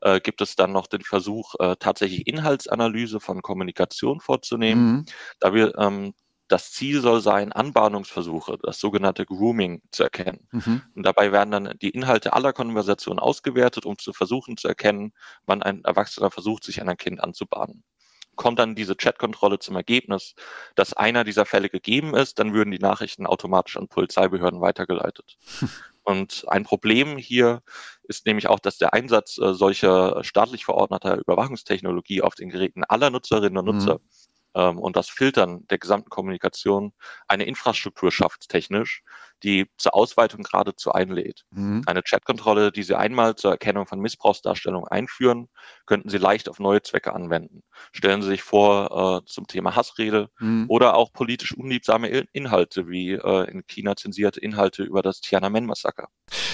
äh, 0.00 0.20
gibt 0.20 0.40
es 0.40 0.56
dann 0.56 0.72
noch 0.72 0.86
den 0.86 1.02
Versuch, 1.02 1.54
äh, 1.58 1.76
tatsächlich 1.78 2.26
Inhaltsanalyse 2.26 3.20
von 3.20 3.42
Kommunikation 3.42 4.20
vorzunehmen. 4.20 4.92
Mhm. 4.92 5.04
Da 5.40 5.54
wir 5.54 5.76
ähm, 5.78 6.14
das 6.48 6.72
Ziel 6.72 7.02
soll 7.02 7.20
sein, 7.20 7.52
Anbahnungsversuche, 7.52 8.58
das 8.62 8.80
sogenannte 8.80 9.26
Grooming 9.26 9.82
zu 9.92 10.02
erkennen. 10.02 10.48
Mhm. 10.50 10.82
Und 10.94 11.02
dabei 11.02 11.30
werden 11.30 11.50
dann 11.50 11.74
die 11.82 11.90
Inhalte 11.90 12.32
aller 12.32 12.54
Konversationen 12.54 13.18
ausgewertet, 13.18 13.84
um 13.84 13.98
zu 13.98 14.14
versuchen 14.14 14.56
zu 14.56 14.66
erkennen, 14.66 15.12
wann 15.44 15.62
ein 15.62 15.84
Erwachsener 15.84 16.30
versucht, 16.30 16.64
sich 16.64 16.80
an 16.80 16.88
ein 16.88 16.96
Kind 16.96 17.22
anzubahnen 17.22 17.84
kommt 18.38 18.58
dann 18.58 18.74
diese 18.74 18.96
Chatkontrolle 18.96 19.58
zum 19.58 19.76
Ergebnis, 19.76 20.34
dass 20.74 20.94
einer 20.94 21.24
dieser 21.24 21.44
Fälle 21.44 21.68
gegeben 21.68 22.14
ist, 22.14 22.38
dann 22.38 22.54
würden 22.54 22.70
die 22.70 22.78
Nachrichten 22.78 23.26
automatisch 23.26 23.76
an 23.76 23.88
Polizeibehörden 23.88 24.62
weitergeleitet. 24.62 25.36
Und 26.04 26.46
ein 26.48 26.64
Problem 26.64 27.18
hier 27.18 27.60
ist 28.04 28.24
nämlich 28.24 28.48
auch, 28.48 28.60
dass 28.60 28.78
der 28.78 28.94
Einsatz 28.94 29.36
äh, 29.36 29.52
solcher 29.52 30.24
staatlich 30.24 30.64
verordneter 30.64 31.18
Überwachungstechnologie 31.18 32.22
auf 32.22 32.34
den 32.34 32.48
Geräten 32.48 32.82
aller 32.84 33.10
Nutzerinnen 33.10 33.58
und 33.58 33.66
Nutzer 33.66 33.94
mhm 33.96 34.08
ähm, 34.54 34.78
und 34.78 34.96
das 34.96 35.08
Filtern 35.08 35.66
der 35.68 35.78
gesamten 35.78 36.10
Kommunikation 36.10 36.92
eine 37.26 37.44
Infrastruktur 37.44 38.10
schafft, 38.10 38.48
technisch, 38.48 39.02
die 39.42 39.66
zur 39.76 39.94
Ausweitung 39.94 40.42
geradezu 40.42 40.92
einlädt. 40.92 41.44
Mhm. 41.50 41.82
Eine 41.86 42.02
Chatkontrolle, 42.02 42.72
die 42.72 42.82
Sie 42.82 42.96
einmal 42.96 43.36
zur 43.36 43.52
Erkennung 43.52 43.86
von 43.86 44.00
Missbrauchsdarstellungen 44.00 44.88
einführen, 44.88 45.48
könnten 45.86 46.08
Sie 46.08 46.18
leicht 46.18 46.48
auf 46.48 46.58
neue 46.58 46.82
Zwecke 46.82 47.12
anwenden. 47.12 47.62
Stellen 47.92 48.22
Sie 48.22 48.28
sich 48.28 48.42
vor 48.42 49.22
äh, 49.22 49.26
zum 49.26 49.46
Thema 49.46 49.76
Hassrede 49.76 50.28
mhm. 50.38 50.66
oder 50.68 50.94
auch 50.94 51.12
politisch 51.12 51.56
unliebsame 51.56 52.08
Inhalte 52.32 52.88
wie 52.88 53.12
äh, 53.12 53.50
in 53.50 53.66
China 53.66 53.96
zensierte 53.96 54.40
Inhalte 54.40 54.82
über 54.82 55.02
das 55.02 55.20
Tiananmen-Massaker. 55.20 56.08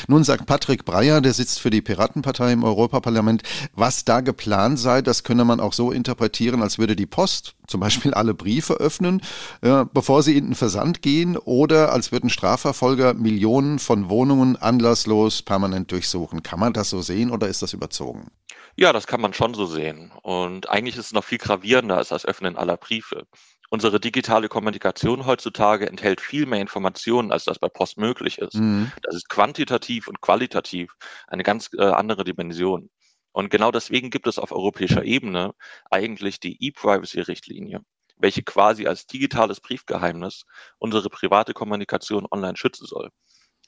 Nun 0.06 0.24
sagt 0.24 0.46
Patrick 0.46 0.84
Breyer, 0.84 1.20
der 1.20 1.32
sitzt 1.32 1.60
für 1.60 1.70
die 1.70 1.82
Piratenpartei 1.82 2.52
im 2.52 2.64
Europaparlament, 2.64 3.42
was 3.72 4.04
da 4.04 4.20
geplant 4.20 4.78
sei, 4.78 5.02
das 5.02 5.24
könne 5.24 5.44
man 5.44 5.60
auch 5.60 5.72
so 5.72 5.90
interpretieren, 5.90 6.62
als 6.62 6.78
würde 6.78 6.96
die 6.96 7.06
Post 7.06 7.56
zum 7.66 7.80
Beispiel 7.80 8.12
alle 8.14 8.34
Briefe 8.34 8.74
öffnen, 8.74 9.22
äh, 9.62 9.84
bevor 9.92 10.22
sie 10.22 10.36
in 10.36 10.48
den 10.48 10.54
Versand 10.54 11.02
gehen, 11.02 11.36
oder 11.36 11.92
als 11.92 12.12
würden 12.12 12.28
Strafverfolger 12.74 13.14
Millionen 13.14 13.78
von 13.78 14.10
Wohnungen 14.10 14.56
anlasslos 14.56 15.42
permanent 15.42 15.92
durchsuchen. 15.92 16.42
Kann 16.42 16.58
man 16.58 16.72
das 16.72 16.90
so 16.90 17.02
sehen 17.02 17.30
oder 17.30 17.46
ist 17.46 17.62
das 17.62 17.72
überzogen? 17.72 18.32
Ja, 18.76 18.92
das 18.92 19.06
kann 19.06 19.20
man 19.20 19.32
schon 19.32 19.54
so 19.54 19.64
sehen. 19.64 20.10
Und 20.22 20.68
eigentlich 20.68 20.96
ist 20.96 21.06
es 21.06 21.12
noch 21.12 21.22
viel 21.22 21.38
gravierender 21.38 21.96
als 21.96 22.08
das 22.08 22.26
Öffnen 22.26 22.56
aller 22.56 22.76
Briefe. 22.76 23.26
Unsere 23.70 24.00
digitale 24.00 24.48
Kommunikation 24.48 25.24
heutzutage 25.24 25.88
enthält 25.88 26.20
viel 26.20 26.46
mehr 26.46 26.60
Informationen, 26.60 27.30
als 27.30 27.44
das 27.44 27.60
bei 27.60 27.68
Post 27.68 27.96
möglich 27.96 28.38
ist. 28.38 28.54
Mhm. 28.54 28.90
Das 29.02 29.14
ist 29.14 29.28
quantitativ 29.28 30.08
und 30.08 30.20
qualitativ 30.20 30.92
eine 31.28 31.44
ganz 31.44 31.70
äh, 31.78 31.84
andere 31.84 32.24
Dimension. 32.24 32.90
Und 33.30 33.50
genau 33.50 33.70
deswegen 33.70 34.10
gibt 34.10 34.26
es 34.26 34.38
auf 34.38 34.50
europäischer 34.50 35.04
Ebene 35.04 35.54
eigentlich 35.90 36.40
die 36.40 36.56
E-Privacy-Richtlinie, 36.60 37.82
welche 38.16 38.42
quasi 38.42 38.86
als 38.86 39.06
digitales 39.06 39.60
Briefgeheimnis 39.60 40.44
unsere 40.78 41.08
private 41.08 41.54
Kommunikation 41.54 42.26
online 42.30 42.56
schützen 42.56 42.86
soll. 42.86 43.10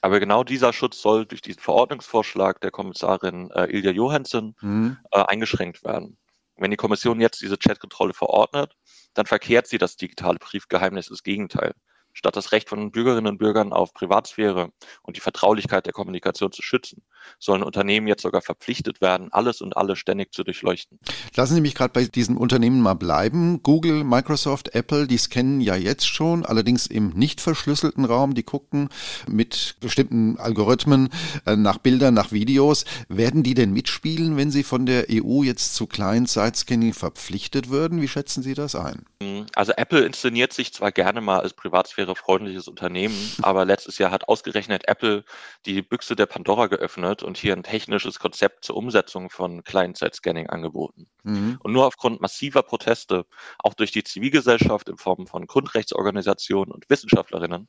Aber 0.01 0.19
genau 0.19 0.43
dieser 0.43 0.73
Schutz 0.73 1.01
soll 1.01 1.25
durch 1.25 1.41
diesen 1.41 1.61
Verordnungsvorschlag 1.61 2.61
der 2.61 2.71
Kommissarin 2.71 3.49
äh, 3.51 3.65
Ilja 3.65 3.91
Johansson 3.91 4.55
mhm. 4.61 4.97
äh, 5.11 5.23
eingeschränkt 5.23 5.83
werden. 5.83 6.17
Wenn 6.55 6.71
die 6.71 6.77
Kommission 6.77 7.19
jetzt 7.19 7.41
diese 7.41 7.57
Chatkontrolle 7.57 8.13
verordnet, 8.13 8.75
dann 9.13 9.25
verkehrt 9.25 9.67
sie 9.67 9.77
das 9.77 9.95
digitale 9.95 10.39
Briefgeheimnis 10.39 11.09
ins 11.09 11.23
Gegenteil. 11.23 11.73
Statt 12.17 12.35
das 12.35 12.51
Recht 12.51 12.67
von 12.67 12.91
Bürgerinnen 12.91 13.27
und 13.27 13.37
Bürgern 13.37 13.71
auf 13.71 13.93
Privatsphäre 13.93 14.69
und 15.03 15.17
die 15.17 15.21
Vertraulichkeit 15.21 15.85
der 15.85 15.93
Kommunikation 15.93 16.51
zu 16.51 16.63
schützen, 16.63 17.03
sollen 17.37 17.61
Unternehmen 17.61 18.07
jetzt 18.07 18.23
sogar 18.23 18.41
verpflichtet 18.41 19.01
werden, 19.01 19.31
alles 19.31 19.61
und 19.61 19.77
alle 19.77 19.95
ständig 19.95 20.33
zu 20.33 20.43
durchleuchten. 20.43 20.97
Lassen 21.35 21.53
Sie 21.53 21.61
mich 21.61 21.75
gerade 21.75 21.93
bei 21.93 22.05
diesen 22.05 22.35
Unternehmen 22.35 22.81
mal 22.81 22.95
bleiben. 22.95 23.61
Google, 23.61 24.03
Microsoft, 24.03 24.73
Apple, 24.73 25.05
die 25.05 25.19
scannen 25.19 25.61
ja 25.61 25.75
jetzt 25.75 26.07
schon, 26.07 26.43
allerdings 26.43 26.87
im 26.87 27.09
nicht 27.09 27.39
verschlüsselten 27.39 28.03
Raum. 28.03 28.33
Die 28.33 28.41
gucken 28.41 28.89
mit 29.27 29.75
bestimmten 29.79 30.39
Algorithmen 30.39 31.09
äh, 31.45 31.55
nach 31.55 31.77
Bildern, 31.77 32.15
nach 32.15 32.31
Videos. 32.31 32.85
Werden 33.09 33.43
die 33.43 33.53
denn 33.53 33.73
mitspielen, 33.73 34.37
wenn 34.37 34.49
sie 34.49 34.63
von 34.63 34.87
der 34.87 35.05
EU 35.11 35.43
jetzt 35.43 35.75
zu 35.75 35.85
Client-Side-Scanning 35.85 36.93
verpflichtet 36.93 37.69
würden? 37.69 38.01
Wie 38.01 38.07
schätzen 38.07 38.41
Sie 38.41 38.55
das 38.55 38.73
ein? 38.73 39.05
Also 39.53 39.73
Apple 39.73 40.03
inszeniert 40.03 40.53
sich 40.53 40.73
zwar 40.73 40.91
gerne 40.91 41.21
mal 41.21 41.41
als 41.41 41.53
Privatsphäre 41.53 42.06
freundliches 42.15 42.67
Unternehmen, 42.67 43.15
aber 43.41 43.65
letztes 43.65 43.97
Jahr 43.97 44.11
hat 44.11 44.27
ausgerechnet 44.29 44.87
Apple 44.87 45.23
die 45.65 45.81
Büchse 45.81 46.15
der 46.15 46.27
Pandora 46.27 46.67
geöffnet 46.67 47.23
und 47.23 47.37
hier 47.37 47.53
ein 47.53 47.63
technisches 47.63 48.19
Konzept 48.19 48.65
zur 48.65 48.77
Umsetzung 48.77 49.29
von 49.29 49.63
Client-Side-Scanning 49.63 50.47
angeboten. 50.47 51.07
Mhm. 51.23 51.57
Und 51.61 51.73
nur 51.73 51.85
aufgrund 51.85 52.21
massiver 52.21 52.63
Proteste, 52.63 53.25
auch 53.59 53.73
durch 53.73 53.91
die 53.91 54.03
Zivilgesellschaft 54.03 54.87
in 54.89 54.97
Form 54.97 55.27
von 55.27 55.47
Grundrechtsorganisationen 55.47 56.73
und 56.73 56.89
Wissenschaftlerinnen, 56.89 57.67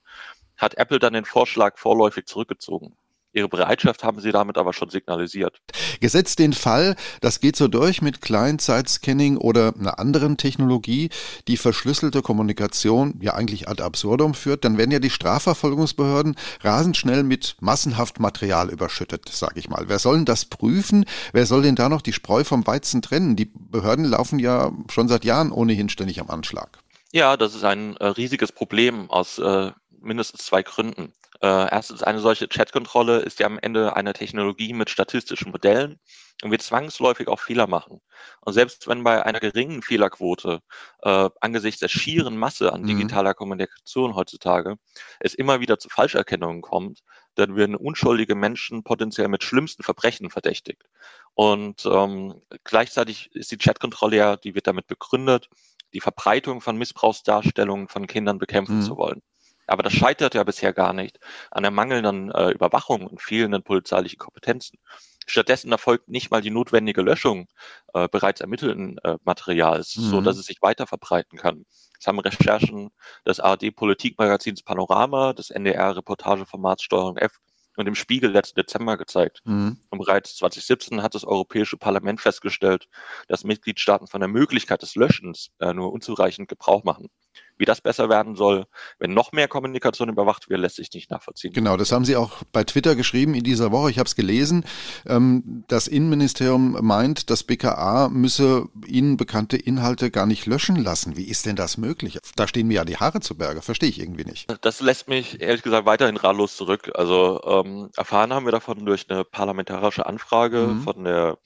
hat 0.56 0.74
Apple 0.74 0.98
dann 0.98 1.14
den 1.14 1.24
Vorschlag 1.24 1.78
vorläufig 1.78 2.26
zurückgezogen. 2.26 2.96
Ihre 3.38 3.48
Bereitschaft 3.48 4.04
haben 4.04 4.20
sie 4.20 4.32
damit 4.32 4.58
aber 4.58 4.72
schon 4.72 4.90
signalisiert. 4.90 5.58
Gesetzt 6.00 6.38
den 6.38 6.52
Fall, 6.52 6.96
das 7.20 7.40
geht 7.40 7.56
so 7.56 7.68
durch 7.68 8.02
mit 8.02 8.20
Client-Side-Scanning 8.20 9.36
oder 9.36 9.74
einer 9.78 9.98
anderen 9.98 10.36
Technologie, 10.36 11.10
die 11.46 11.56
verschlüsselte 11.56 12.22
Kommunikation 12.22 13.14
ja 13.20 13.34
eigentlich 13.34 13.68
ad 13.68 13.82
absurdum 13.82 14.34
führt, 14.34 14.64
dann 14.64 14.76
werden 14.76 14.90
ja 14.90 14.98
die 14.98 15.10
Strafverfolgungsbehörden 15.10 16.36
rasend 16.62 16.96
schnell 16.96 17.22
mit 17.22 17.56
massenhaft 17.60 18.20
Material 18.20 18.70
überschüttet, 18.70 19.28
sage 19.28 19.60
ich 19.60 19.68
mal. 19.68 19.84
Wer 19.86 19.98
soll 19.98 20.16
denn 20.16 20.24
das 20.24 20.44
prüfen? 20.44 21.04
Wer 21.32 21.46
soll 21.46 21.62
denn 21.62 21.76
da 21.76 21.88
noch 21.88 22.02
die 22.02 22.12
Spreu 22.12 22.44
vom 22.44 22.66
Weizen 22.66 23.02
trennen? 23.02 23.36
Die 23.36 23.50
Behörden 23.54 24.04
laufen 24.04 24.38
ja 24.38 24.72
schon 24.90 25.08
seit 25.08 25.24
Jahren 25.24 25.52
ohnehin 25.52 25.88
ständig 25.88 26.20
am 26.20 26.30
Anschlag. 26.30 26.78
Ja, 27.12 27.36
das 27.36 27.54
ist 27.54 27.64
ein 27.64 27.96
äh, 27.96 28.06
riesiges 28.06 28.52
Problem 28.52 29.10
aus 29.10 29.38
äh, 29.38 29.70
mindestens 30.00 30.44
zwei 30.44 30.62
Gründen. 30.62 31.12
Äh, 31.40 31.70
erstens, 31.70 32.02
eine 32.02 32.18
solche 32.18 32.48
Chatkontrolle 32.48 33.20
ist 33.20 33.38
ja 33.38 33.46
am 33.46 33.58
Ende 33.60 33.94
eine 33.94 34.12
Technologie 34.12 34.72
mit 34.72 34.90
statistischen 34.90 35.52
Modellen 35.52 36.00
und 36.42 36.50
wird 36.50 36.62
zwangsläufig 36.62 37.28
auch 37.28 37.38
Fehler 37.38 37.68
machen. 37.68 38.00
Und 38.40 38.52
selbst 38.54 38.88
wenn 38.88 39.04
bei 39.04 39.24
einer 39.24 39.38
geringen 39.38 39.82
Fehlerquote 39.82 40.60
äh, 41.02 41.30
angesichts 41.40 41.80
der 41.80 41.88
schieren 41.88 42.36
Masse 42.36 42.72
an 42.72 42.82
mhm. 42.82 42.86
digitaler 42.86 43.30
mhm. 43.30 43.36
Kommunikation 43.36 44.16
heutzutage 44.16 44.76
es 45.20 45.34
immer 45.34 45.60
wieder 45.60 45.78
zu 45.78 45.88
Falscherkennungen 45.88 46.60
kommt, 46.60 47.02
dann 47.36 47.54
werden 47.54 47.76
unschuldige 47.76 48.34
Menschen 48.34 48.82
potenziell 48.82 49.28
mit 49.28 49.44
schlimmsten 49.44 49.84
Verbrechen 49.84 50.30
verdächtigt. 50.30 50.82
Und 51.34 51.86
ähm, 51.86 52.42
gleichzeitig 52.64 53.30
ist 53.32 53.52
die 53.52 53.58
Chatkontrolle 53.58 54.16
ja, 54.16 54.36
die 54.36 54.56
wird 54.56 54.66
damit 54.66 54.88
begründet, 54.88 55.48
die 55.94 56.00
Verbreitung 56.00 56.60
von 56.60 56.76
Missbrauchsdarstellungen 56.76 57.86
von 57.88 58.08
Kindern 58.08 58.38
bekämpfen 58.38 58.78
mhm. 58.78 58.82
zu 58.82 58.96
wollen. 58.96 59.22
Aber 59.68 59.82
das 59.82 59.92
scheitert 59.92 60.34
ja 60.34 60.44
bisher 60.44 60.72
gar 60.72 60.92
nicht 60.92 61.18
an 61.50 61.62
der 61.62 61.70
mangelnden 61.70 62.30
äh, 62.32 62.50
Überwachung 62.50 63.06
und 63.06 63.22
fehlenden 63.22 63.62
polizeilichen 63.62 64.18
Kompetenzen. 64.18 64.78
Stattdessen 65.26 65.70
erfolgt 65.72 66.08
nicht 66.08 66.30
mal 66.30 66.40
die 66.40 66.50
notwendige 66.50 67.02
Löschung 67.02 67.48
äh, 67.92 68.08
bereits 68.08 68.40
ermittelten 68.40 68.98
äh, 69.04 69.16
Materials, 69.24 69.96
mhm. 69.96 70.02
so 70.02 70.20
dass 70.20 70.38
es 70.38 70.46
sich 70.46 70.62
weiter 70.62 70.86
verbreiten 70.86 71.38
kann. 71.38 71.66
Das 71.98 72.06
haben 72.06 72.18
Recherchen 72.20 72.90
des 73.26 73.40
ARD-Politikmagazins 73.40 74.62
Panorama, 74.62 75.32
des 75.32 75.50
NDR-Reportageformats 75.50 76.82
Steuerung 76.82 77.16
F 77.16 77.38
und 77.76 77.86
im 77.86 77.94
Spiegel 77.94 78.30
letzten 78.30 78.60
Dezember 78.60 78.96
gezeigt. 78.96 79.40
Mhm. 79.44 79.78
Und 79.90 79.98
bereits 79.98 80.36
2017 80.36 81.02
hat 81.02 81.14
das 81.14 81.24
Europäische 81.24 81.76
Parlament 81.76 82.20
festgestellt, 82.20 82.88
dass 83.28 83.44
Mitgliedstaaten 83.44 84.08
von 84.08 84.20
der 84.20 84.28
Möglichkeit 84.28 84.82
des 84.82 84.96
Löschens 84.96 85.50
äh, 85.60 85.72
nur 85.72 85.92
unzureichend 85.92 86.48
Gebrauch 86.48 86.84
machen. 86.84 87.08
Wie 87.58 87.64
das 87.64 87.80
besser 87.80 88.08
werden 88.08 88.36
soll, 88.36 88.66
wenn 89.00 89.12
noch 89.12 89.32
mehr 89.32 89.48
Kommunikation 89.48 90.08
überwacht 90.08 90.48
wird, 90.48 90.60
lässt 90.60 90.76
sich 90.76 90.92
nicht 90.92 91.10
nachvollziehen. 91.10 91.52
Genau, 91.52 91.76
das 91.76 91.90
haben 91.90 92.04
Sie 92.04 92.14
auch 92.14 92.44
bei 92.52 92.62
Twitter 92.62 92.94
geschrieben 92.94 93.34
in 93.34 93.42
dieser 93.42 93.72
Woche. 93.72 93.90
Ich 93.90 93.98
habe 93.98 94.06
es 94.06 94.14
gelesen. 94.14 94.64
Ähm, 95.06 95.64
das 95.66 95.88
Innenministerium 95.88 96.78
meint, 96.80 97.30
das 97.30 97.42
BKA 97.42 98.10
müsse 98.10 98.68
Ihnen 98.86 99.16
bekannte 99.16 99.56
Inhalte 99.56 100.12
gar 100.12 100.26
nicht 100.26 100.46
löschen 100.46 100.76
lassen. 100.76 101.16
Wie 101.16 101.24
ist 101.24 101.46
denn 101.46 101.56
das 101.56 101.78
möglich? 101.78 102.18
Da 102.36 102.46
stehen 102.46 102.68
mir 102.68 102.74
ja 102.74 102.84
die 102.84 102.96
Haare 102.96 103.20
zu 103.20 103.36
Berge. 103.36 103.60
Verstehe 103.60 103.88
ich 103.88 103.98
irgendwie 103.98 104.24
nicht. 104.24 104.46
Das 104.60 104.80
lässt 104.80 105.08
mich 105.08 105.40
ehrlich 105.40 105.62
gesagt 105.62 105.84
weiterhin 105.84 106.16
ratlos 106.16 106.56
zurück. 106.56 106.92
Also 106.94 107.40
ähm, 107.44 107.90
erfahren 107.96 108.32
haben 108.32 108.46
wir 108.46 108.52
davon 108.52 108.86
durch 108.86 109.10
eine 109.10 109.24
parlamentarische 109.24 110.06
Anfrage 110.06 110.68
mhm. 110.68 110.82
von 110.82 111.04
der 111.04 111.38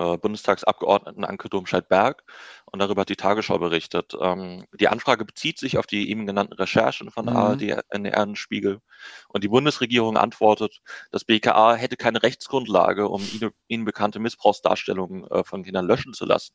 äh, 0.00 0.16
Bundestagsabgeordneten 0.16 1.24
Anke 1.24 1.48
Domscheit-Berg 1.50 2.24
und 2.64 2.78
darüber 2.78 3.02
hat 3.02 3.10
die 3.10 3.16
Tagesschau 3.16 3.58
berichtet. 3.58 4.14
Ähm, 4.20 4.64
die 4.72 4.88
Anfrage 4.88 5.24
bezieht 5.24 5.58
sich 5.58 5.76
auf 5.76 5.86
die 5.86 6.10
eben 6.10 6.26
genannten 6.26 6.54
Recherchen 6.54 7.10
von 7.10 7.26
mhm. 7.26 7.36
ARD, 7.36 7.84
NDR 7.90 8.22
und 8.22 8.36
Spiegel. 8.36 8.80
Und 9.28 9.44
die 9.44 9.48
Bundesregierung 9.48 10.16
antwortet, 10.16 10.80
das 11.10 11.24
BKA 11.24 11.74
hätte 11.74 11.96
keine 11.96 12.22
Rechtsgrundlage, 12.22 13.08
um 13.08 13.22
ihnen, 13.22 13.50
ihnen 13.68 13.84
bekannte 13.84 14.18
Missbrauchsdarstellungen 14.20 15.30
äh, 15.30 15.44
von 15.44 15.62
Kindern 15.62 15.86
löschen 15.86 16.14
zu 16.14 16.24
lassen. 16.24 16.54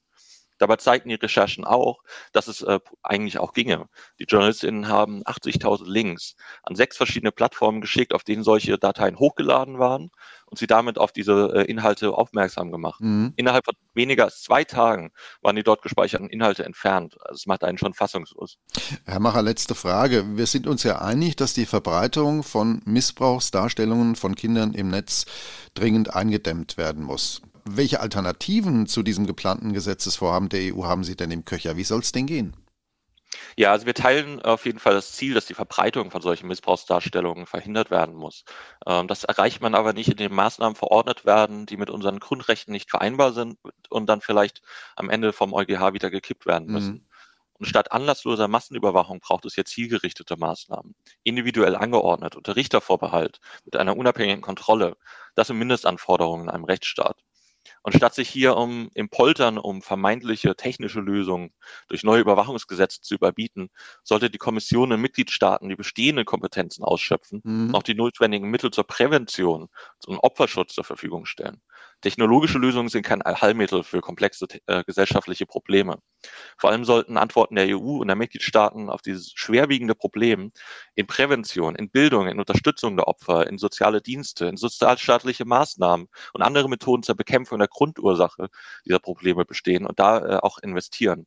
Dabei 0.58 0.78
zeigten 0.78 1.10
die 1.10 1.16
Recherchen 1.16 1.66
auch, 1.66 2.02
dass 2.32 2.48
es 2.48 2.62
äh, 2.62 2.80
eigentlich 3.04 3.40
auch 3.40 3.54
ginge. 3.54 3.88
Die 4.20 4.26
JournalistInnen 4.28 4.88
haben 4.88 5.24
80.000 5.24 5.90
Links 5.90 6.36
an 6.64 6.76
sechs 6.76 6.98
verschiedene 6.98 7.32
Plattformen 7.32 7.82
geschickt, 7.82 8.14
auf 8.14 8.24
denen 8.24 8.44
solche 8.44 8.78
Dateien 8.78 9.20
hochgeladen 9.20 9.80
waren 9.80 10.12
und 10.46 10.58
sie 10.58 10.68
damit 10.68 10.98
auf 10.98 11.12
diese 11.12 11.52
äh, 11.54 11.64
Inhalte 11.64 12.14
aufmerksam 12.14 12.72
gemacht. 12.72 13.02
Mhm. 13.02 13.34
Innerhalb 13.36 13.66
von 13.66 13.76
weniger 13.94 14.26
als 14.26 14.42
zwei 14.42 14.64
Tagen 14.64 15.12
waren 15.42 15.56
die 15.56 15.64
dort 15.64 15.82
gespeicherten 15.82 16.30
Inhalte 16.30 16.64
entfernt. 16.64 17.18
Also 17.22 17.36
es 17.36 17.46
macht 17.46 17.64
einen 17.64 17.78
schon 17.78 17.94
fassungslos. 17.94 18.58
Herr 19.06 19.20
Macher, 19.20 19.42
letzte 19.42 19.76
Frage. 19.76 20.38
Wir 20.38 20.46
sind 20.46 20.68
uns 20.68 20.84
ja 20.84 21.02
einig, 21.02 21.36
dass 21.36 21.54
die 21.54 21.66
Verbreitung 21.66 22.44
von 22.44 22.82
Missbrauchsdarstellungen 22.86 24.16
von 24.16 24.36
Kindern 24.36 24.74
im 24.74 24.90
Netz 24.90 25.26
dringend 25.74 26.14
eingedämmt 26.14 26.78
werden 26.78 27.04
muss 27.04 27.42
welche 27.68 28.00
Alternativen 28.00 28.88
zu 28.88 29.04
diesem 29.04 29.26
geplanten 29.26 29.74
Gesetzesvorhaben 29.74 30.50
der 30.50 30.74
EU 30.74 30.84
haben 30.86 31.04
Sie 31.04 31.16
denn 31.16 31.32
im 31.32 31.46
Köcher? 31.46 31.78
Wie 31.78 31.84
soll 31.84 32.00
es 32.00 32.12
denn 32.12 32.28
gehen? 32.28 32.56
Ja, 33.58 33.72
also 33.72 33.86
wir 33.86 33.94
teilen 33.94 34.42
auf 34.42 34.66
jeden 34.66 34.80
Fall 34.80 34.94
das 34.94 35.14
Ziel, 35.14 35.34
dass 35.34 35.46
die 35.46 35.54
Verbreitung 35.54 36.12
von 36.12 36.22
solchen 36.22 36.48
Missbrauchsdarstellungen 36.48 37.46
verhindert 37.46 37.92
werden 37.92 38.16
muss. 38.16 38.44
Ähm, 38.86 39.08
das 39.08 39.24
erreicht 39.24 39.62
man 39.62 39.76
aber 39.76 39.94
nicht, 39.94 40.10
indem 40.10 40.34
Maßnahmen 40.36 40.76
verordnet 40.76 41.26
werden, 41.26 41.66
die 41.66 41.78
mit 41.78 41.90
unseren 41.90 42.20
Grundrechten 42.20 42.72
nicht 42.72 42.90
vereinbar 42.90 43.34
sind 43.34 43.58
und 43.90 44.08
dann 44.08 44.22
vielleicht 44.22 44.62
am 44.96 45.10
Ende 45.10 45.34
vom 45.34 45.54
EuGH 45.54 45.94
wieder 45.94 46.10
gekippt 46.10 46.46
werden 46.46 46.68
müssen. 46.68 46.94
Mhm. 46.94 47.06
Und 47.58 47.68
statt 47.68 47.94
anlassloser 47.94 48.50
Massenüberwachung 48.50 49.22
braucht 49.22 49.46
es 49.46 49.56
jetzt 49.56 49.72
zielgerichtete 49.72 50.36
Maßnahmen, 50.36 50.94
individuell 51.24 51.76
angeordnet, 51.76 52.36
unter 52.36 52.58
Richtervorbehalt, 52.58 53.40
mit 53.64 53.78
einer 53.78 53.96
unabhängigen 53.96 54.42
Kontrolle. 54.42 54.98
Das 55.36 55.48
sind 55.48 55.58
Mindestanforderungen 55.58 56.44
in 56.44 56.50
einem 56.50 56.66
Rechtsstaat. 56.66 57.18
Und 57.86 57.94
statt 57.94 58.15
sich 58.15 58.27
hier 58.27 58.58
um 58.58 58.89
im 58.96 59.10
Poltern 59.10 59.60
um 59.60 59.84
vermeintliche 59.84 60.56
technische 60.56 61.01
Lösungen 61.01 61.54
durch 61.88 62.04
neue 62.04 62.22
Überwachungsgesetze 62.22 63.01
zu 63.01 63.13
überbieten, 63.13 63.70
sollte 64.04 64.32
die 64.32 64.39
Kommission 64.39 64.92
in 64.92 65.00
Mitgliedstaaten 65.00 65.70
die 65.70 65.75
bestehenden 65.75 66.25
Kompetenzen 66.25 66.84
ausschöpfen 66.84 67.42
mhm. 67.44 67.68
und 67.68 67.75
auch 67.75 67.84
die 67.84 67.94
notwendigen 67.94 68.50
Mittel 68.50 68.72
zur 68.72 68.86
Prävention 68.86 69.70
und 70.08 70.18
Opferschutz 70.18 70.74
zur 70.74 70.84
Verfügung 70.84 71.27
stellen. 71.27 71.62
Technologische 72.02 72.58
Lösungen 72.60 72.90
sind 72.90 73.04
kein 73.04 73.22
Allheilmittel 73.22 73.84
für 73.84 74.02
komplexe 74.02 74.48
äh, 74.68 74.84
gesellschaftliche 74.84 75.46
Probleme. 75.46 75.98
Vor 76.58 76.70
allem 76.70 76.86
sollten 76.86 77.18
Antworten 77.18 77.56
der 77.56 77.75
EU 77.78 77.98
und 77.98 78.08
der 78.08 78.16
Mitgliedstaaten 78.16 78.90
auf 78.90 79.02
dieses 79.02 79.32
schwerwiegende 79.34 79.96
Problem 79.96 80.52
in 80.96 81.08
Prävention, 81.08 81.75
in 81.75 81.90
Bildung, 81.90 82.28
in 82.28 82.40
Unterstützung 82.40 82.96
der 82.96 83.08
Opfer, 83.08 83.48
in 83.48 83.58
soziale 83.58 84.02
Dienste, 84.02 84.46
in 84.46 84.58
sozialstaatliche 84.58 85.46
Maßnahmen 85.46 86.08
und 86.34 86.42
andere 86.42 86.70
Methoden 86.70 87.04
zur 87.04 87.16
Bekämpfung 87.16 87.60
der 87.60 87.68
Grundursache 87.68 88.50
dieser 88.86 89.00
Probleme 89.00 89.46
bestehen 89.46 89.86
und 89.86 90.00
da 90.00 90.20
äh, 90.20 90.38
auch 90.38 90.60
investieren. 90.60 91.25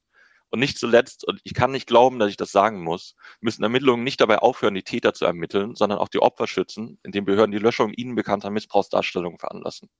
Und 0.50 0.60
nicht 0.60 0.78
zuletzt, 0.78 1.26
und 1.26 1.40
ich 1.44 1.52
kann 1.54 1.72
nicht 1.72 1.86
glauben, 1.86 2.18
dass 2.18 2.30
ich 2.30 2.36
das 2.38 2.52
sagen 2.52 2.82
muss, 2.82 3.16
müssen 3.40 3.62
Ermittlungen 3.62 4.02
nicht 4.04 4.20
dabei 4.20 4.38
aufhören, 4.38 4.74
die 4.74 4.82
Täter 4.82 5.12
zu 5.12 5.26
ermitteln, 5.26 5.74
sondern 5.74 5.98
auch 5.98 6.08
die 6.08 6.20
Opfer 6.20 6.46
schützen, 6.46 6.98
indem 7.02 7.26
Behörden 7.26 7.52
die 7.52 7.58
Löschung 7.58 7.92
ihnen 7.92 8.14
bekannter 8.14 8.50
Missbrauchsdarstellungen 8.50 9.38
veranlassen. 9.38 9.90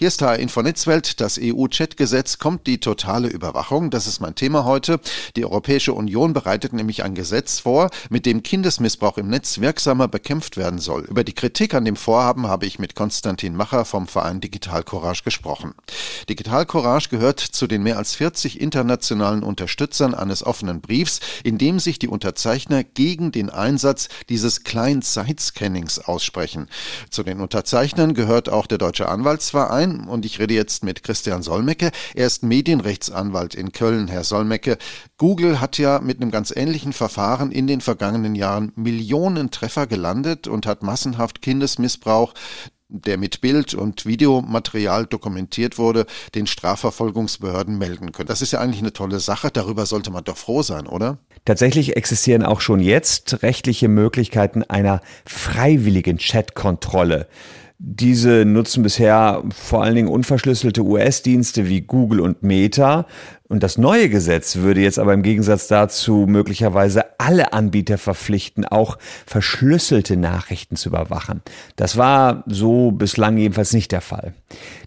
Hier 0.00 0.08
ist 0.08 0.22
HR 0.22 0.38
Info 0.38 0.62
Netzwelt, 0.62 1.20
das 1.20 1.38
EU-Chat-Gesetz 1.38 2.38
kommt 2.38 2.66
die 2.66 2.80
totale 2.80 3.28
Überwachung. 3.28 3.90
Das 3.90 4.06
ist 4.06 4.18
mein 4.18 4.34
Thema 4.34 4.64
heute. 4.64 4.98
Die 5.36 5.44
Europäische 5.44 5.92
Union 5.92 6.32
bereitet 6.32 6.72
nämlich 6.72 7.02
ein 7.02 7.14
Gesetz 7.14 7.58
vor, 7.58 7.90
mit 8.08 8.24
dem 8.24 8.42
Kindesmissbrauch 8.42 9.18
im 9.18 9.28
Netz 9.28 9.60
wirksamer 9.60 10.08
bekämpft 10.08 10.56
werden 10.56 10.78
soll. 10.78 11.02
Über 11.02 11.22
die 11.22 11.34
Kritik 11.34 11.74
an 11.74 11.84
dem 11.84 11.96
Vorhaben 11.96 12.46
habe 12.46 12.64
ich 12.64 12.78
mit 12.78 12.94
Konstantin 12.94 13.54
Macher 13.54 13.84
vom 13.84 14.06
Verein 14.06 14.40
Digital 14.40 14.84
Courage 14.84 15.22
gesprochen. 15.22 15.74
Digital 16.30 16.64
Courage 16.64 17.10
gehört 17.10 17.40
zu 17.40 17.66
den 17.66 17.82
mehr 17.82 17.98
als 17.98 18.14
40 18.14 18.58
internationalen 18.58 19.42
Unterstützern 19.42 20.14
eines 20.14 20.42
offenen 20.42 20.80
Briefs, 20.80 21.20
in 21.44 21.58
dem 21.58 21.78
sich 21.78 21.98
die 21.98 22.08
Unterzeichner 22.08 22.84
gegen 22.84 23.32
den 23.32 23.50
Einsatz 23.50 24.08
dieses 24.30 24.64
Client-Side-Scannings 24.64 25.98
aussprechen. 25.98 26.68
Zu 27.10 27.22
den 27.22 27.40
Unterzeichnern 27.40 28.14
gehört 28.14 28.48
auch 28.48 28.66
der 28.66 28.78
Deutsche 28.78 29.06
Anwalts 29.06 29.49
Rechtsverein 29.50 30.06
und 30.06 30.24
ich 30.24 30.38
rede 30.38 30.54
jetzt 30.54 30.84
mit 30.84 31.02
Christian 31.02 31.42
Solmecke. 31.42 31.90
Er 32.14 32.26
ist 32.26 32.44
Medienrechtsanwalt 32.44 33.54
in 33.54 33.72
Köln. 33.72 34.08
Herr 34.08 34.24
Solmecke, 34.24 34.78
Google 35.18 35.60
hat 35.60 35.78
ja 35.78 36.00
mit 36.00 36.20
einem 36.20 36.30
ganz 36.30 36.52
ähnlichen 36.54 36.92
Verfahren 36.92 37.50
in 37.50 37.66
den 37.66 37.80
vergangenen 37.80 38.34
Jahren 38.34 38.72
Millionen 38.76 39.50
Treffer 39.50 39.86
gelandet 39.86 40.46
und 40.46 40.66
hat 40.66 40.82
massenhaft 40.82 41.42
Kindesmissbrauch 41.42 42.34
der 42.92 43.18
mit 43.18 43.40
Bild- 43.40 43.74
und 43.74 44.04
Videomaterial 44.04 45.06
dokumentiert 45.06 45.78
wurde, 45.78 46.06
den 46.34 46.48
Strafverfolgungsbehörden 46.48 47.78
melden 47.78 48.10
können. 48.10 48.26
Das 48.26 48.42
ist 48.42 48.50
ja 48.50 48.58
eigentlich 48.58 48.80
eine 48.80 48.92
tolle 48.92 49.20
Sache. 49.20 49.50
Darüber 49.52 49.86
sollte 49.86 50.10
man 50.10 50.24
doch 50.24 50.36
froh 50.36 50.62
sein, 50.62 50.88
oder? 50.88 51.18
Tatsächlich 51.44 51.96
existieren 51.96 52.42
auch 52.42 52.60
schon 52.60 52.80
jetzt 52.80 53.44
rechtliche 53.44 53.86
Möglichkeiten 53.86 54.64
einer 54.64 55.02
freiwilligen 55.24 56.18
Chatkontrolle. 56.18 57.28
Diese 57.82 58.44
nutzen 58.44 58.82
bisher 58.82 59.42
vor 59.54 59.82
allen 59.82 59.94
Dingen 59.94 60.08
unverschlüsselte 60.08 60.82
US-Dienste 60.82 61.66
wie 61.66 61.80
Google 61.80 62.20
und 62.20 62.42
Meta. 62.42 63.06
Und 63.50 63.64
das 63.64 63.78
neue 63.78 64.08
Gesetz 64.08 64.58
würde 64.58 64.80
jetzt 64.80 65.00
aber 65.00 65.12
im 65.12 65.24
Gegensatz 65.24 65.66
dazu 65.66 66.24
möglicherweise 66.28 67.18
alle 67.18 67.52
Anbieter 67.52 67.98
verpflichten, 67.98 68.64
auch 68.64 68.96
verschlüsselte 69.26 70.16
Nachrichten 70.16 70.76
zu 70.76 70.90
überwachen. 70.90 71.42
Das 71.74 71.96
war 71.96 72.44
so 72.46 72.92
bislang 72.92 73.38
jedenfalls 73.38 73.72
nicht 73.72 73.90
der 73.90 74.02
Fall. 74.02 74.34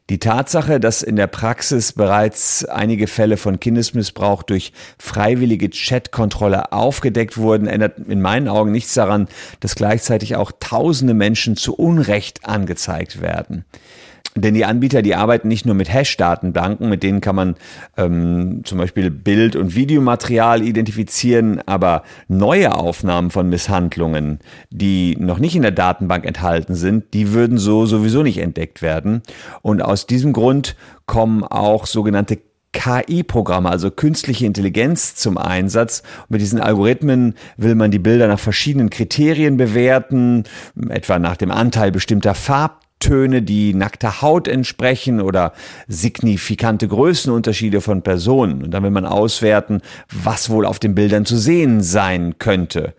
Die 0.09 0.17
Tatsache, 0.17 0.79
dass 0.79 1.01
in 1.01 1.17
der 1.17 1.27
Praxis 1.27 1.91
bereits 1.91 2.63
einige 2.63 3.07
Fälle 3.07 3.35
von 3.35 3.59
Kindesmissbrauch 3.59 4.43
durch 4.43 4.71
freiwillige 4.97 5.69
Chatkontrolle 5.69 6.71
aufgedeckt 6.71 7.37
wurden, 7.37 7.67
ändert 7.67 7.99
in 8.07 8.21
meinen 8.21 8.47
Augen 8.47 8.71
nichts 8.71 8.93
daran, 8.93 9.27
dass 9.59 9.75
gleichzeitig 9.75 10.37
auch 10.37 10.53
tausende 10.61 11.13
Menschen 11.13 11.57
zu 11.57 11.75
Unrecht 11.75 12.45
angezeigt 12.47 13.19
werden. 13.19 13.65
Denn 14.35 14.55
die 14.55 14.65
Anbieter, 14.65 15.01
die 15.01 15.15
arbeiten 15.15 15.47
nicht 15.47 15.65
nur 15.65 15.75
mit 15.75 15.93
Hash-Datenbanken, 15.93 16.89
mit 16.89 17.03
denen 17.03 17.21
kann 17.21 17.35
man 17.35 17.55
ähm, 17.97 18.61
zum 18.63 18.79
Beispiel 18.79 19.11
Bild- 19.11 19.55
und 19.55 19.75
Videomaterial 19.75 20.63
identifizieren, 20.63 21.61
aber 21.67 22.03
neue 22.27 22.75
Aufnahmen 22.75 23.29
von 23.29 23.49
Misshandlungen, 23.49 24.39
die 24.71 25.15
noch 25.19 25.37
nicht 25.37 25.55
in 25.55 25.61
der 25.61 25.71
Datenbank 25.71 26.25
enthalten 26.25 26.73
sind, 26.73 27.13
die 27.13 27.31
würden 27.33 27.57
so 27.57 27.85
sowieso 27.85 28.23
nicht 28.23 28.39
entdeckt 28.39 28.81
werden. 28.81 29.21
Und 29.61 29.83
aus 29.83 30.07
diesem 30.07 30.33
Grund 30.33 30.75
kommen 31.05 31.43
auch 31.43 31.85
sogenannte 31.85 32.39
KI-Programme, 32.73 33.69
also 33.69 33.91
künstliche 33.91 34.47
Intelligenz 34.47 35.15
zum 35.15 35.37
Einsatz. 35.37 36.01
Mit 36.27 36.41
diesen 36.41 36.59
Algorithmen 36.59 37.35
will 37.55 37.75
man 37.75 37.91
die 37.91 37.99
Bilder 37.99 38.27
nach 38.27 38.39
verschiedenen 38.39 38.89
Kriterien 38.89 39.57
bewerten, 39.57 40.43
etwa 40.89 41.19
nach 41.19 41.37
dem 41.37 41.51
Anteil 41.51 41.91
bestimmter 41.91 42.33
Farb 42.33 42.82
Farbtöne, 43.03 43.41
die 43.41 43.73
nackter 43.73 44.21
Haut 44.21 44.47
entsprechen 44.47 45.21
oder 45.21 45.53
signifikante 45.87 46.87
Größenunterschiede 46.87 47.81
von 47.81 48.01
Personen. 48.01 48.63
Und 48.63 48.71
dann 48.71 48.83
will 48.83 48.91
man 48.91 49.05
auswerten, 49.05 49.81
was 50.11 50.49
wohl 50.49 50.65
auf 50.65 50.79
den 50.79 50.95
Bildern 50.95 51.25
zu 51.25 51.37
sehen 51.37 51.81
sein 51.81 52.35
könnte. 52.39 52.93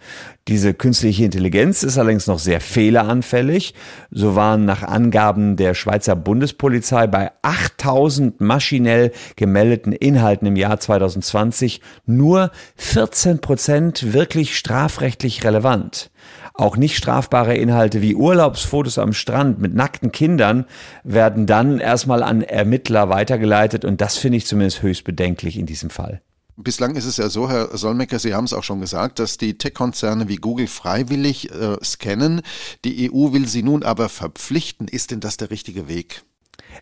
Diese 0.46 0.74
künstliche 0.74 1.24
Intelligenz 1.24 1.82
ist 1.82 1.96
allerdings 1.96 2.26
noch 2.26 2.38
sehr 2.38 2.60
fehleranfällig. 2.60 3.72
So 4.10 4.36
waren 4.36 4.66
nach 4.66 4.82
Angaben 4.82 5.56
der 5.56 5.72
Schweizer 5.72 6.16
Bundespolizei 6.16 7.06
bei 7.06 7.30
8000 7.40 8.42
maschinell 8.42 9.12
gemeldeten 9.36 9.92
Inhalten 9.92 10.46
im 10.46 10.56
Jahr 10.56 10.78
2020 10.78 11.80
nur 12.04 12.50
14 12.76 13.40
Prozent 13.40 14.12
wirklich 14.12 14.58
strafrechtlich 14.58 15.44
relevant. 15.44 16.10
Auch 16.56 16.76
nicht 16.76 16.96
strafbare 16.96 17.56
Inhalte 17.56 18.00
wie 18.00 18.14
Urlaubsfotos 18.14 18.98
am 18.98 19.12
Strand 19.12 19.58
mit 19.58 19.74
nackten 19.74 20.12
Kindern 20.12 20.66
werden 21.02 21.46
dann 21.46 21.80
erstmal 21.80 22.22
an 22.22 22.42
Ermittler 22.42 23.08
weitergeleitet 23.08 23.84
und 23.84 24.00
das 24.00 24.18
finde 24.18 24.38
ich 24.38 24.46
zumindest 24.46 24.80
höchst 24.80 25.02
bedenklich 25.02 25.58
in 25.58 25.66
diesem 25.66 25.90
Fall. 25.90 26.22
Bislang 26.56 26.94
ist 26.94 27.06
es 27.06 27.16
ja 27.16 27.28
so, 27.28 27.50
Herr 27.50 27.76
Solmecker, 27.76 28.20
Sie 28.20 28.34
haben 28.34 28.44
es 28.44 28.52
auch 28.52 28.62
schon 28.62 28.80
gesagt, 28.80 29.18
dass 29.18 29.36
die 29.36 29.58
Tech-Konzerne 29.58 30.28
wie 30.28 30.36
Google 30.36 30.68
freiwillig 30.68 31.50
äh, 31.50 31.76
scannen. 31.82 32.42
Die 32.84 33.10
EU 33.10 33.32
will 33.32 33.48
sie 33.48 33.64
nun 33.64 33.82
aber 33.82 34.08
verpflichten. 34.08 34.86
Ist 34.86 35.10
denn 35.10 35.18
das 35.18 35.36
der 35.36 35.50
richtige 35.50 35.88
Weg? 35.88 36.22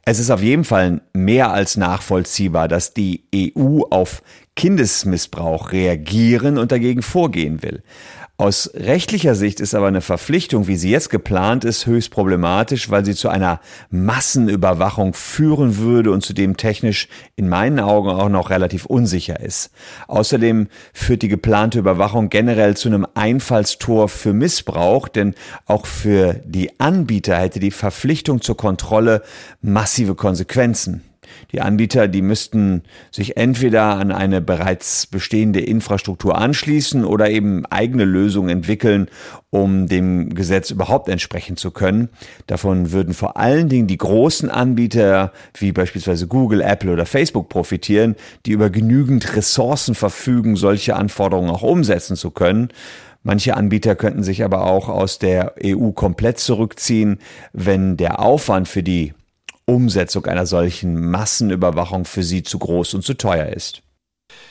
Es 0.04 0.18
ist 0.18 0.30
auf 0.30 0.42
jeden 0.42 0.64
Fall 0.64 1.00
mehr 1.14 1.52
als 1.52 1.78
nachvollziehbar, 1.78 2.68
dass 2.68 2.92
die 2.92 3.24
EU 3.34 3.82
auf 3.90 4.22
Kindesmissbrauch 4.56 5.72
reagieren 5.72 6.58
und 6.58 6.72
dagegen 6.72 7.02
vorgehen 7.02 7.62
will. 7.62 7.82
Aus 8.38 8.70
rechtlicher 8.74 9.34
Sicht 9.34 9.60
ist 9.60 9.74
aber 9.74 9.86
eine 9.86 10.00
Verpflichtung, 10.00 10.66
wie 10.66 10.76
sie 10.76 10.90
jetzt 10.90 11.10
geplant 11.10 11.64
ist, 11.64 11.86
höchst 11.86 12.10
problematisch, 12.10 12.90
weil 12.90 13.04
sie 13.04 13.14
zu 13.14 13.28
einer 13.28 13.60
Massenüberwachung 13.90 15.14
führen 15.14 15.76
würde 15.76 16.10
und 16.10 16.24
zudem 16.24 16.56
technisch 16.56 17.08
in 17.36 17.48
meinen 17.48 17.78
Augen 17.78 18.08
auch 18.08 18.30
noch 18.30 18.50
relativ 18.50 18.86
unsicher 18.86 19.38
ist. 19.38 19.70
Außerdem 20.08 20.68
führt 20.92 21.22
die 21.22 21.28
geplante 21.28 21.78
Überwachung 21.78 22.30
generell 22.30 22.76
zu 22.76 22.88
einem 22.88 23.06
Einfallstor 23.14 24.08
für 24.08 24.32
Missbrauch, 24.32 25.08
denn 25.08 25.34
auch 25.66 25.86
für 25.86 26.40
die 26.44 26.80
Anbieter 26.80 27.36
hätte 27.36 27.60
die 27.60 27.70
Verpflichtung 27.70 28.40
zur 28.40 28.56
Kontrolle 28.56 29.22
massive 29.60 30.14
Konsequenzen. 30.14 31.02
Die 31.52 31.60
Anbieter, 31.60 32.08
die 32.08 32.22
müssten 32.22 32.82
sich 33.10 33.36
entweder 33.36 33.96
an 33.96 34.12
eine 34.12 34.40
bereits 34.40 35.06
bestehende 35.06 35.60
Infrastruktur 35.60 36.36
anschließen 36.36 37.04
oder 37.04 37.30
eben 37.30 37.66
eigene 37.66 38.04
Lösungen 38.04 38.48
entwickeln, 38.48 39.08
um 39.50 39.86
dem 39.86 40.34
Gesetz 40.34 40.70
überhaupt 40.70 41.08
entsprechen 41.08 41.56
zu 41.56 41.70
können. 41.70 42.08
Davon 42.46 42.92
würden 42.92 43.14
vor 43.14 43.36
allen 43.36 43.68
Dingen 43.68 43.86
die 43.86 43.98
großen 43.98 44.48
Anbieter 44.48 45.32
wie 45.54 45.72
beispielsweise 45.72 46.26
Google, 46.26 46.62
Apple 46.62 46.92
oder 46.92 47.06
Facebook 47.06 47.48
profitieren, 47.48 48.16
die 48.46 48.52
über 48.52 48.70
genügend 48.70 49.36
Ressourcen 49.36 49.94
verfügen, 49.94 50.56
solche 50.56 50.96
Anforderungen 50.96 51.50
auch 51.50 51.62
umsetzen 51.62 52.16
zu 52.16 52.30
können. 52.30 52.68
Manche 53.22 53.56
Anbieter 53.56 53.94
könnten 53.94 54.24
sich 54.24 54.42
aber 54.42 54.64
auch 54.64 54.88
aus 54.88 55.18
der 55.18 55.54
EU 55.64 55.90
komplett 55.92 56.38
zurückziehen, 56.38 57.18
wenn 57.52 57.96
der 57.96 58.18
Aufwand 58.18 58.66
für 58.66 58.82
die 58.82 59.14
Umsetzung 59.64 60.26
einer 60.26 60.46
solchen 60.46 61.10
Massenüberwachung 61.10 62.04
für 62.04 62.22
sie 62.22 62.42
zu 62.42 62.58
groß 62.58 62.94
und 62.94 63.04
zu 63.04 63.14
teuer 63.14 63.46
ist. 63.46 63.82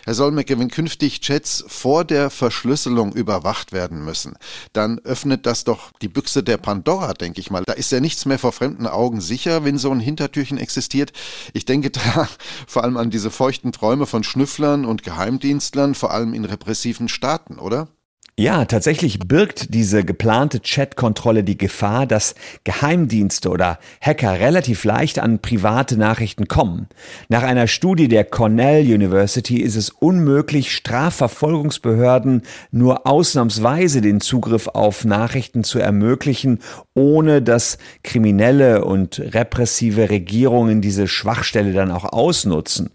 Herr 0.06 0.14
Solmecke, 0.14 0.58
wenn 0.58 0.70
künftig 0.70 1.22
Chats 1.22 1.64
vor 1.68 2.06
der 2.06 2.30
Verschlüsselung 2.30 3.14
überwacht 3.14 3.72
werden 3.72 4.04
müssen, 4.04 4.36
dann 4.74 5.00
öffnet 5.00 5.46
das 5.46 5.64
doch 5.64 5.92
die 6.02 6.08
Büchse 6.08 6.44
der 6.44 6.58
Pandora, 6.58 7.14
denke 7.14 7.40
ich 7.40 7.52
mal. 7.52 7.64
Da 7.66 7.74
ist 7.74 7.92
ja 7.92 8.00
nichts 8.00 8.26
mehr 8.26 8.40
vor 8.40 8.52
fremden 8.52 8.88
Augen 8.88 9.22
sicher, 9.22 9.64
wenn 9.64 9.78
so 9.78 9.92
ein 9.92 10.00
Hintertürchen 10.00 10.58
existiert. 10.58 11.14
Ich 11.54 11.66
denke 11.66 11.92
da 11.92 12.28
vor 12.68 12.84
allem 12.84 12.98
an 12.98 13.10
diese 13.12 13.32
feuchten 13.32 13.72
Träume 13.72 14.06
von 14.06 14.24
Schnüfflern 14.24 14.86
und 14.86 15.04
Geheimdienstlern, 15.04 15.96
vor 15.96 16.12
allem 16.12 16.34
in 16.34 16.46
repressiven 16.46 17.08
Staaten, 17.08 17.60
oder? 17.60 17.88
Ja, 18.40 18.64
tatsächlich 18.64 19.20
birgt 19.20 19.74
diese 19.74 20.06
geplante 20.06 20.62
Chat-Kontrolle 20.62 21.44
die 21.44 21.58
Gefahr, 21.58 22.08
dass 22.08 22.34
Geheimdienste 22.64 23.50
oder 23.50 23.78
Hacker 24.00 24.40
relativ 24.40 24.86
leicht 24.86 25.20
an 25.20 25.40
private 25.40 25.98
Nachrichten 25.98 26.48
kommen. 26.48 26.88
Nach 27.28 27.44
einer 27.44 27.68
Studie 27.68 28.08
der 28.08 28.24
Cornell 28.24 28.84
University 28.86 29.58
ist 29.58 29.76
es 29.76 29.90
unmöglich, 29.90 30.74
Strafverfolgungsbehörden 30.74 32.44
nur 32.72 33.06
ausnahmsweise 33.06 34.00
den 34.00 34.22
Zugriff 34.22 34.70
auf 34.70 35.04
Nachrichten 35.04 35.66
zu 35.66 35.80
ermöglichen, 35.80 36.60
ohne 36.96 37.42
dass 37.42 37.78
kriminelle 38.02 38.86
und 38.86 39.20
repressive 39.20 40.10
Regierungen 40.10 40.82
diese 40.82 41.10
Schwachstelle 41.10 41.74
dann 41.74 41.92
auch 41.92 42.06
ausnutzen. 42.06 42.92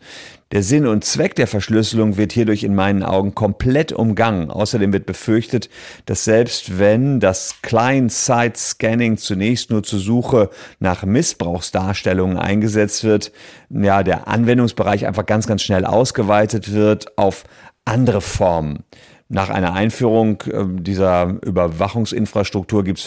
Der 0.52 0.62
Sinn 0.62 0.86
und 0.86 1.04
Zweck 1.04 1.34
der 1.34 1.48
Verschlüsselung 1.48 2.16
wird 2.16 2.30
hierdurch 2.30 2.62
in 2.62 2.76
meinen 2.76 3.02
Augen 3.02 3.34
komplett 3.34 3.92
umgangen. 3.92 4.52
Außerdem 4.52 4.92
wird 4.92 5.04
befürchtet, 5.04 5.68
dass 6.04 6.24
selbst 6.24 6.78
wenn 6.78 7.18
das 7.18 7.56
Client-Side-Scanning 7.62 9.16
zunächst 9.16 9.70
nur 9.70 9.82
zur 9.82 9.98
Suche 9.98 10.50
nach 10.78 11.02
Missbrauchsdarstellungen 11.04 12.38
eingesetzt 12.38 13.02
wird, 13.02 13.32
ja, 13.70 14.04
der 14.04 14.28
Anwendungsbereich 14.28 15.04
einfach 15.04 15.26
ganz, 15.26 15.48
ganz 15.48 15.62
schnell 15.62 15.84
ausgeweitet 15.84 16.72
wird 16.72 17.18
auf 17.18 17.42
andere 17.84 18.20
Formen. 18.20 18.84
Nach 19.28 19.50
einer 19.50 19.72
Einführung 19.72 20.40
äh, 20.42 20.64
dieser 20.80 21.38
Überwachungsinfrastruktur 21.42 22.84
gibt 22.84 23.00
es 23.00 23.04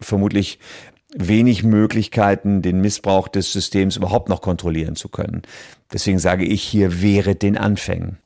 vermutlich 0.00 0.58
wenig 1.14 1.62
Möglichkeiten, 1.62 2.62
den 2.62 2.80
Missbrauch 2.80 3.28
des 3.28 3.52
Systems 3.52 3.96
überhaupt 3.96 4.28
noch 4.28 4.40
kontrollieren 4.40 4.96
zu 4.96 5.08
können. 5.08 5.42
Deswegen 5.92 6.18
sage 6.18 6.44
ich 6.44 6.62
hier, 6.62 7.02
wäre 7.02 7.34
den 7.34 7.58
Anfängen. 7.58 8.18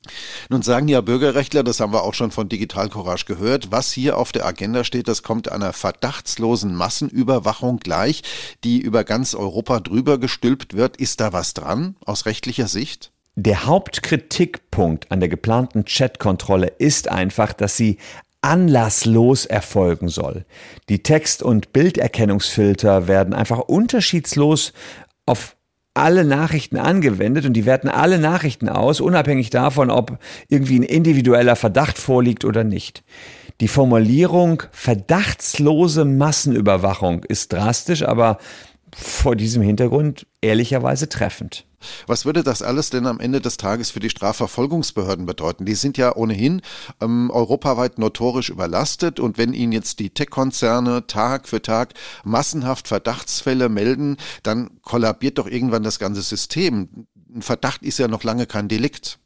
Nun 0.49 0.63
sagen 0.63 0.87
ja 0.87 1.01
Bürgerrechtler, 1.01 1.65
das 1.65 1.81
haben 1.81 1.93
wir 1.93 2.05
auch 2.05 2.15
schon 2.15 2.31
von 2.31 2.49
Digital 2.49 2.89
Courage 2.89 3.25
gehört, 3.27 3.73
was 3.73 3.93
hier 3.93 4.19
auf 4.19 4.31
der 4.31 4.47
Agenda 4.47 4.85
steht, 4.85 5.09
das 5.09 5.25
kommt 5.25 5.51
einer 5.51 5.73
verdachtslosen 5.73 6.75
Massenüberwachung 6.75 7.79
gleich, 7.79 8.23
die 8.63 8.79
über 8.79 9.03
ganz 9.03 9.35
Europa 9.35 9.81
drüber 9.81 10.19
gestülpt 10.19 10.77
wird. 10.77 10.97
Ist 10.97 11.21
da 11.21 11.33
was 11.33 11.55
dran 11.55 11.97
aus 12.05 12.27
rechtlicher 12.27 12.69
Sicht? 12.69 13.11
Der 13.39 13.67
Hauptkritikpunkt 13.67 15.13
an 15.13 15.21
der 15.21 15.29
geplanten 15.29 15.85
Chatkontrolle 15.85 16.69
ist 16.79 17.11
einfach, 17.11 17.53
dass 17.53 17.77
sie 17.77 17.99
anlasslos 18.47 19.45
erfolgen 19.45 20.09
soll. 20.09 20.45
Die 20.89 21.03
Text- 21.03 21.43
und 21.43 21.73
Bilderkennungsfilter 21.73 23.09
werden 23.09 23.35
einfach 23.35 23.59
unterschiedslos 23.59 24.73
auf 25.27 25.57
alle 25.95 26.25
Nachrichten 26.25 26.77
angewendet 26.77 27.45
und 27.45 27.55
die 27.55 27.67
werten 27.67 27.89
alle 27.89 28.19
Nachrichten 28.19 28.69
aus, 28.69 29.01
unabhängig 29.01 29.51
davon, 29.51 29.91
ob 29.91 30.19
irgendwie 30.49 30.79
ein 30.79 30.85
individueller 30.85 31.57
Verdacht 31.57 31.99
vorliegt 31.99 32.45
oder 32.45 32.63
nicht. 32.63 33.03
Die 33.61 33.69
Formulierung 33.69 34.63
verdachtslose 34.71 36.05
Massenüberwachung 36.05 37.25
ist 37.25 37.53
drastisch, 37.53 38.05
aber 38.05 38.39
vor 38.95 39.35
diesem 39.35 39.63
Hintergrund 39.63 40.27
ehrlicherweise 40.41 41.09
treffend. 41.09 41.67
Was 42.07 42.25
würde 42.25 42.43
das 42.43 42.63
alles 42.63 42.91
denn 42.91 43.07
am 43.07 43.21
Ende 43.21 43.41
des 43.41 43.57
Tages 43.57 43.91
für 43.91 44.01
die 44.01 44.11
Strafverfolgungsbehörden 44.11 45.27
bedeuten? 45.27 45.65
Die 45.65 45.75
sind 45.75 45.99
ja 45.99 46.15
ohnehin 46.15 46.63
ähm, 47.01 47.31
europaweit 47.31 47.99
notorisch 47.99 48.51
überlastet 48.51 49.21
und 49.21 49.39
wenn 49.39 49.53
ihnen 49.53 49.73
jetzt 49.73 49.99
die 49.99 50.11
Tech-Konzerne 50.11 51.07
Tag 51.07 51.49
für 51.49 51.63
Tag 51.63 51.95
massenhaft 52.25 52.89
Verdachtsfälle 52.89 53.69
melden, 53.69 54.17
dann 54.43 54.71
kollabiert 54.83 55.39
doch 55.39 55.47
irgendwann 55.47 55.83
das 55.83 55.99
ganze 55.99 56.23
System. 56.23 57.07
Ein 57.35 57.43
Verdacht 57.43 57.83
ist 57.83 57.99
ja 57.99 58.09
noch 58.09 58.25
lange 58.25 58.47
kein 58.47 58.69
Delikt. 58.69 59.19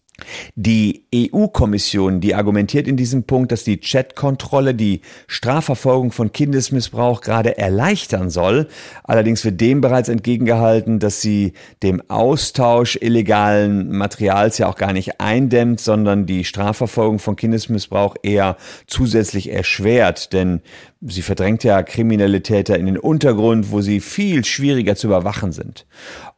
Die 0.54 1.04
EU-Kommission, 1.14 2.20
die 2.20 2.34
argumentiert 2.34 2.86
in 2.86 2.96
diesem 2.96 3.24
Punkt, 3.24 3.52
dass 3.52 3.64
die 3.64 3.80
Chat-Kontrolle 3.80 4.74
die 4.74 5.00
Strafverfolgung 5.26 6.12
von 6.12 6.32
Kindesmissbrauch 6.32 7.20
gerade 7.20 7.58
erleichtern 7.58 8.30
soll. 8.30 8.68
Allerdings 9.04 9.44
wird 9.44 9.60
dem 9.60 9.80
bereits 9.80 10.08
entgegengehalten, 10.08 10.98
dass 10.98 11.20
sie 11.20 11.52
dem 11.82 12.02
Austausch 12.08 12.96
illegalen 13.00 13.90
Materials 13.90 14.58
ja 14.58 14.68
auch 14.68 14.76
gar 14.76 14.92
nicht 14.92 15.20
eindämmt, 15.20 15.80
sondern 15.80 16.26
die 16.26 16.44
Strafverfolgung 16.44 17.18
von 17.18 17.36
Kindesmissbrauch 17.36 18.16
eher 18.22 18.56
zusätzlich 18.86 19.52
erschwert. 19.52 20.32
Denn 20.32 20.60
sie 21.00 21.22
verdrängt 21.22 21.64
ja 21.64 21.82
kriminelle 21.82 22.42
Täter 22.42 22.78
in 22.78 22.86
den 22.86 22.98
Untergrund, 22.98 23.70
wo 23.70 23.80
sie 23.80 24.00
viel 24.00 24.44
schwieriger 24.44 24.96
zu 24.96 25.06
überwachen 25.06 25.52
sind. 25.52 25.86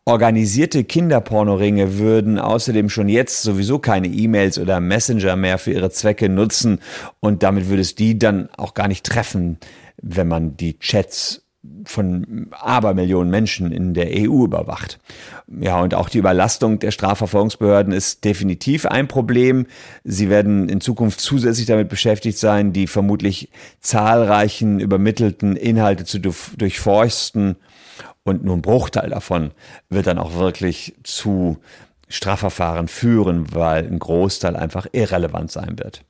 Organisierte 0.04 0.82
Kinderpornoringe 0.82 1.96
würden 1.98 2.40
außerdem 2.40 2.88
schon 2.88 3.08
jetzt 3.08 3.42
sowieso 3.42 3.78
keine 3.78 4.08
E-Mails 4.08 4.58
oder 4.58 4.80
Messenger 4.80 5.36
mehr 5.36 5.58
für 5.58 5.70
ihre 5.70 5.90
Zwecke 5.90 6.28
nutzen 6.28 6.80
und 7.20 7.44
damit 7.44 7.68
würde 7.68 7.82
es 7.82 7.94
die 7.94 8.18
dann 8.18 8.48
auch 8.56 8.74
gar 8.74 8.88
nicht 8.88 9.06
treffen, 9.06 9.58
wenn 10.02 10.26
man 10.26 10.56
die 10.56 10.76
Chats 10.80 11.42
von 11.84 12.48
Abermillionen 12.50 13.30
Menschen 13.30 13.70
in 13.70 13.94
der 13.94 14.08
EU 14.08 14.44
überwacht. 14.44 14.98
Ja, 15.60 15.80
und 15.80 15.94
auch 15.94 16.08
die 16.08 16.18
Überlastung 16.18 16.80
der 16.80 16.90
Strafverfolgungsbehörden 16.90 17.92
ist 17.92 18.24
definitiv 18.24 18.86
ein 18.86 19.06
Problem. 19.06 19.66
Sie 20.02 20.28
werden 20.28 20.68
in 20.68 20.80
Zukunft 20.80 21.20
zusätzlich 21.20 21.66
damit 21.66 21.88
beschäftigt 21.88 22.38
sein, 22.38 22.72
die 22.72 22.88
vermutlich 22.88 23.50
zahlreichen 23.78 24.80
übermittelten 24.80 25.54
Inhalte 25.54 26.04
zu 26.04 26.18
durchforsten 26.18 27.54
und 28.24 28.44
nur 28.44 28.56
ein 28.56 28.62
Bruchteil 28.62 29.11
davon 29.11 29.52
wird 29.88 30.06
dann 30.06 30.18
auch 30.18 30.35
wirklich 30.35 30.94
zu 31.02 31.58
Strafverfahren 32.08 32.88
führen, 32.88 33.54
weil 33.54 33.87
ein 33.87 33.98
Großteil 33.98 34.56
einfach 34.56 34.87
irrelevant 34.92 35.50
sein 35.50 35.78
wird. 35.78 36.04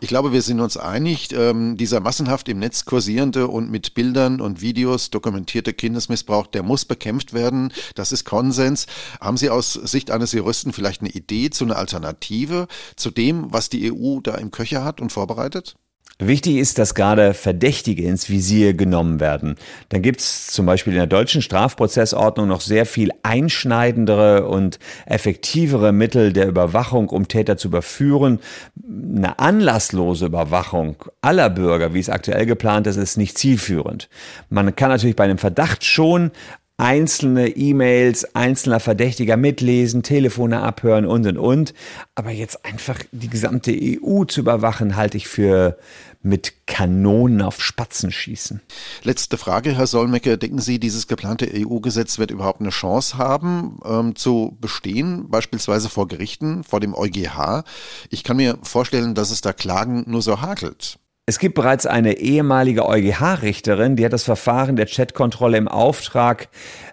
Ich 0.00 0.08
glaube, 0.08 0.32
wir 0.32 0.42
sind 0.42 0.60
uns 0.60 0.76
einig, 0.76 1.32
ähm, 1.32 1.76
dieser 1.76 2.00
massenhaft 2.00 2.48
im 2.48 2.60
Netz 2.60 2.84
kursierende 2.84 3.48
und 3.48 3.70
mit 3.70 3.94
Bildern 3.94 4.40
und 4.40 4.60
Videos 4.60 5.10
dokumentierte 5.10 5.72
Kindesmissbrauch, 5.72 6.46
der 6.46 6.62
muss 6.62 6.84
bekämpft 6.84 7.32
werden. 7.32 7.72
Das 7.94 8.12
ist 8.12 8.24
Konsens. 8.24 8.86
Haben 9.20 9.36
Sie 9.36 9.50
aus 9.50 9.72
Sicht 9.72 10.10
eines 10.10 10.32
Juristen 10.32 10.72
vielleicht 10.72 11.00
eine 11.00 11.10
Idee 11.10 11.50
zu 11.50 11.64
einer 11.64 11.76
Alternative 11.76 12.68
zu 12.94 13.10
dem, 13.10 13.52
was 13.52 13.68
die 13.68 13.92
EU 13.92 14.20
da 14.20 14.36
im 14.36 14.52
Köcher 14.52 14.84
hat 14.84 15.00
und 15.00 15.10
vorbereitet? 15.10 15.76
Wichtig 16.18 16.56
ist, 16.56 16.78
dass 16.78 16.94
gerade 16.94 17.34
Verdächtige 17.34 18.04
ins 18.04 18.30
Visier 18.30 18.72
genommen 18.72 19.20
werden. 19.20 19.56
Dann 19.90 20.00
gibt 20.00 20.20
es 20.20 20.46
zum 20.46 20.64
Beispiel 20.64 20.94
in 20.94 20.98
der 20.98 21.06
deutschen 21.06 21.42
Strafprozessordnung 21.42 22.48
noch 22.48 22.62
sehr 22.62 22.86
viel 22.86 23.10
einschneidendere 23.22 24.46
und 24.46 24.78
effektivere 25.04 25.92
Mittel 25.92 26.32
der 26.32 26.48
Überwachung, 26.48 27.10
um 27.10 27.28
Täter 27.28 27.58
zu 27.58 27.68
überführen. 27.68 28.40
Eine 28.82 29.38
anlasslose 29.38 30.24
Überwachung 30.24 30.96
aller 31.20 31.50
Bürger, 31.50 31.92
wie 31.92 32.00
es 32.00 32.08
aktuell 32.08 32.46
geplant 32.46 32.86
ist, 32.86 32.96
ist 32.96 33.18
nicht 33.18 33.36
zielführend. 33.36 34.08
Man 34.48 34.74
kann 34.74 34.88
natürlich 34.88 35.16
bei 35.16 35.24
einem 35.24 35.38
Verdacht 35.38 35.84
schon 35.84 36.30
einzelne 36.78 37.48
E-Mails 37.48 38.34
einzelner 38.34 38.80
Verdächtiger 38.80 39.36
mitlesen, 39.36 40.02
Telefone 40.02 40.60
abhören 40.60 41.06
und 41.06 41.26
und 41.26 41.38
und. 41.38 41.74
Aber 42.14 42.30
jetzt 42.30 42.64
einfach 42.64 43.00
die 43.12 43.30
gesamte 43.30 43.72
EU 43.72 44.24
zu 44.24 44.40
überwachen, 44.40 44.96
halte 44.96 45.16
ich 45.16 45.26
für 45.26 45.78
mit 46.22 46.66
Kanonen 46.66 47.42
auf 47.42 47.62
Spatzen 47.62 48.10
schießen. 48.10 48.60
Letzte 49.02 49.38
Frage, 49.38 49.72
Herr 49.72 49.86
Solmecke. 49.86 50.38
Denken 50.38 50.60
Sie, 50.60 50.78
dieses 50.78 51.06
geplante 51.06 51.48
EU-Gesetz 51.52 52.18
wird 52.18 52.30
überhaupt 52.30 52.60
eine 52.60 52.70
Chance 52.70 53.18
haben, 53.18 53.78
ähm, 53.84 54.16
zu 54.16 54.56
bestehen, 54.60 55.28
beispielsweise 55.28 55.88
vor 55.88 56.08
Gerichten, 56.08 56.64
vor 56.64 56.80
dem 56.80 56.94
EuGH? 56.94 57.64
Ich 58.10 58.24
kann 58.24 58.36
mir 58.36 58.58
vorstellen, 58.62 59.14
dass 59.14 59.30
es 59.30 59.40
da 59.40 59.52
Klagen 59.52 60.04
nur 60.06 60.22
so 60.22 60.40
hakelt. 60.40 60.98
Es 61.28 61.40
gibt 61.40 61.56
bereits 61.56 61.86
eine 61.86 62.18
ehemalige 62.18 62.86
EuGH-Richterin, 62.86 63.96
die 63.96 64.04
hat 64.04 64.12
das 64.12 64.22
Verfahren 64.22 64.76
der 64.76 64.86
Chatkontrolle 64.86 65.58
im 65.58 65.66
Auftrag 65.66 66.48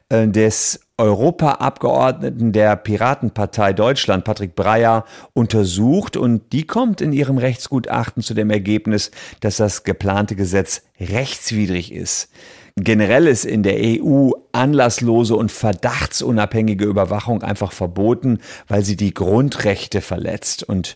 äh, 0.10 0.28
des 0.28 0.83
Europaabgeordneten 0.98 2.52
der 2.52 2.76
Piratenpartei 2.76 3.74
Deutschland, 3.74 4.24
Patrick 4.24 4.56
Breyer, 4.56 5.06
untersucht 5.34 6.18
und 6.18 6.54
die 6.54 6.68
kommt 6.68 7.02
in 7.02 7.14
ihrem 7.14 7.40
Rechtsgutachten 7.40 8.22
zu 8.22 8.36
dem 8.36 8.52
Ergebnis, 8.52 9.10
dass 9.40 9.58
das 9.58 9.84
geplante 9.84 10.36
Gesetz 10.36 10.84
rechtswidrig 11.00 11.92
ist. 11.92 12.30
Generell 12.76 13.28
ist 13.28 13.46
in 13.46 13.62
der 13.62 13.78
EU 13.78 14.32
anlasslose 14.52 15.36
und 15.36 15.52
verdachtsunabhängige 15.52 16.86
Überwachung 16.86 17.44
einfach 17.44 17.72
verboten, 17.72 18.40
weil 18.68 18.84
sie 18.84 18.96
die 18.96 19.14
Grundrechte 19.14 20.02
verletzt 20.02 20.64
und 20.64 20.96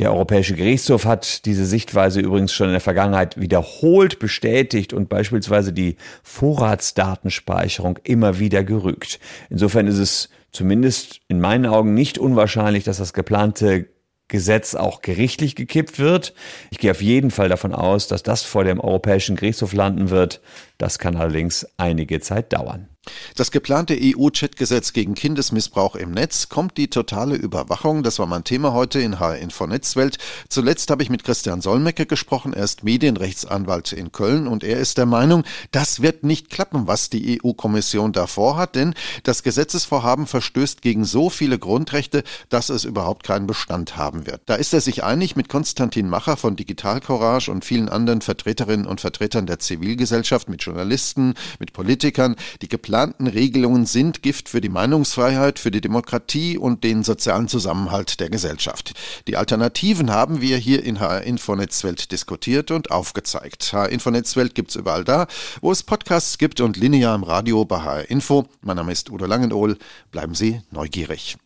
der 0.00 0.12
Europäische 0.12 0.54
Gerichtshof 0.54 1.04
hat 1.04 1.44
diese 1.44 1.66
Sichtweise 1.66 2.20
übrigens 2.20 2.54
schon 2.54 2.68
in 2.68 2.72
der 2.72 2.80
Vergangenheit 2.80 3.38
wiederholt 3.38 4.18
bestätigt 4.18 4.94
und 4.94 5.10
beispielsweise 5.10 5.74
die 5.74 5.96
Vorratsdatenspeicherung 6.22 7.98
immer 8.02 8.38
wieder 8.38 8.64
gerügt. 8.64 9.20
Insofern 9.50 9.86
ist 9.86 9.98
es 9.98 10.30
zumindest 10.52 11.20
in 11.28 11.38
meinen 11.38 11.66
Augen 11.66 11.92
nicht 11.92 12.16
unwahrscheinlich, 12.16 12.84
dass 12.84 12.96
das 12.96 13.12
geplante 13.12 13.88
Gesetz 14.28 14.74
auch 14.74 15.02
gerichtlich 15.02 15.54
gekippt 15.54 15.98
wird. 15.98 16.32
Ich 16.70 16.78
gehe 16.78 16.92
auf 16.92 17.02
jeden 17.02 17.30
Fall 17.30 17.50
davon 17.50 17.74
aus, 17.74 18.08
dass 18.08 18.22
das 18.22 18.42
vor 18.42 18.64
dem 18.64 18.80
Europäischen 18.80 19.36
Gerichtshof 19.36 19.74
landen 19.74 20.08
wird. 20.08 20.40
Das 20.80 20.98
kann 20.98 21.16
allerdings 21.16 21.66
einige 21.76 22.20
Zeit 22.20 22.54
dauern. 22.54 22.88
Das 23.34 23.50
geplante 23.50 23.96
EU-Chat-Gesetz 23.98 24.92
gegen 24.92 25.14
Kindesmissbrauch 25.14 25.96
im 25.96 26.10
Netz 26.10 26.50
kommt 26.50 26.76
die 26.76 26.90
totale 26.90 27.34
Überwachung. 27.34 28.02
Das 28.02 28.18
war 28.18 28.26
mein 28.26 28.44
Thema 28.44 28.74
heute 28.74 29.00
in 29.00 29.18
HR 29.18 29.38
Info 29.38 29.66
Netzwelt. 29.66 30.18
Zuletzt 30.50 30.90
habe 30.90 31.02
ich 31.02 31.08
mit 31.08 31.24
Christian 31.24 31.62
Solmecke 31.62 32.04
gesprochen. 32.04 32.52
Er 32.52 32.64
ist 32.64 32.84
Medienrechtsanwalt 32.84 33.92
in 33.92 34.12
Köln 34.12 34.46
und 34.46 34.62
er 34.62 34.78
ist 34.78 34.98
der 34.98 35.06
Meinung, 35.06 35.44
das 35.70 36.02
wird 36.02 36.24
nicht 36.24 36.50
klappen, 36.50 36.86
was 36.86 37.08
die 37.08 37.40
EU-Kommission 37.42 38.12
da 38.12 38.26
vorhat, 38.26 38.74
denn 38.74 38.94
das 39.22 39.42
Gesetzesvorhaben 39.42 40.26
verstößt 40.26 40.82
gegen 40.82 41.04
so 41.04 41.30
viele 41.30 41.58
Grundrechte, 41.58 42.22
dass 42.50 42.68
es 42.68 42.84
überhaupt 42.84 43.24
keinen 43.24 43.46
Bestand 43.46 43.96
haben 43.96 44.26
wird. 44.26 44.42
Da 44.46 44.56
ist 44.56 44.74
er 44.74 44.82
sich 44.82 45.04
einig 45.04 45.36
mit 45.36 45.48
Konstantin 45.48 46.08
Macher 46.08 46.36
von 46.36 46.56
Digital 46.56 47.00
Courage 47.00 47.50
und 47.50 47.64
vielen 47.64 47.88
anderen 47.88 48.20
Vertreterinnen 48.20 48.86
und 48.86 49.00
Vertretern 49.00 49.46
der 49.46 49.58
Zivilgesellschaft, 49.58 50.50
mit 50.50 50.62
Journalisten, 50.70 51.34
mit 51.58 51.72
Politikern. 51.72 52.36
Die 52.62 52.68
geplanten 52.68 53.26
Regelungen 53.26 53.86
sind 53.86 54.22
Gift 54.22 54.48
für 54.48 54.60
die 54.60 54.68
Meinungsfreiheit, 54.68 55.58
für 55.58 55.70
die 55.70 55.80
Demokratie 55.80 56.56
und 56.56 56.84
den 56.84 57.02
sozialen 57.02 57.48
Zusammenhalt 57.48 58.20
der 58.20 58.30
Gesellschaft. 58.30 58.94
Die 59.26 59.36
Alternativen 59.36 60.10
haben 60.10 60.40
wir 60.40 60.56
hier 60.56 60.84
in 60.84 61.00
HR 61.00 61.22
Info 61.22 61.56
Netzwelt 61.56 62.12
diskutiert 62.12 62.70
und 62.70 62.90
aufgezeigt. 62.90 63.72
HR 63.72 63.88
Info 63.88 64.10
Netzwelt 64.10 64.54
gibt's 64.54 64.76
überall 64.76 65.04
da, 65.04 65.26
wo 65.60 65.72
es 65.72 65.82
Podcasts 65.82 66.38
gibt 66.38 66.60
und 66.60 66.76
linear 66.76 67.16
im 67.16 67.24
Radio 67.24 67.64
bei 67.64 67.80
HR 67.80 68.10
Info. 68.10 68.46
Mein 68.62 68.76
Name 68.76 68.92
ist 68.92 69.10
Udo 69.10 69.26
Langenohl. 69.26 69.76
Bleiben 70.12 70.34
Sie 70.34 70.60
neugierig. 70.70 71.36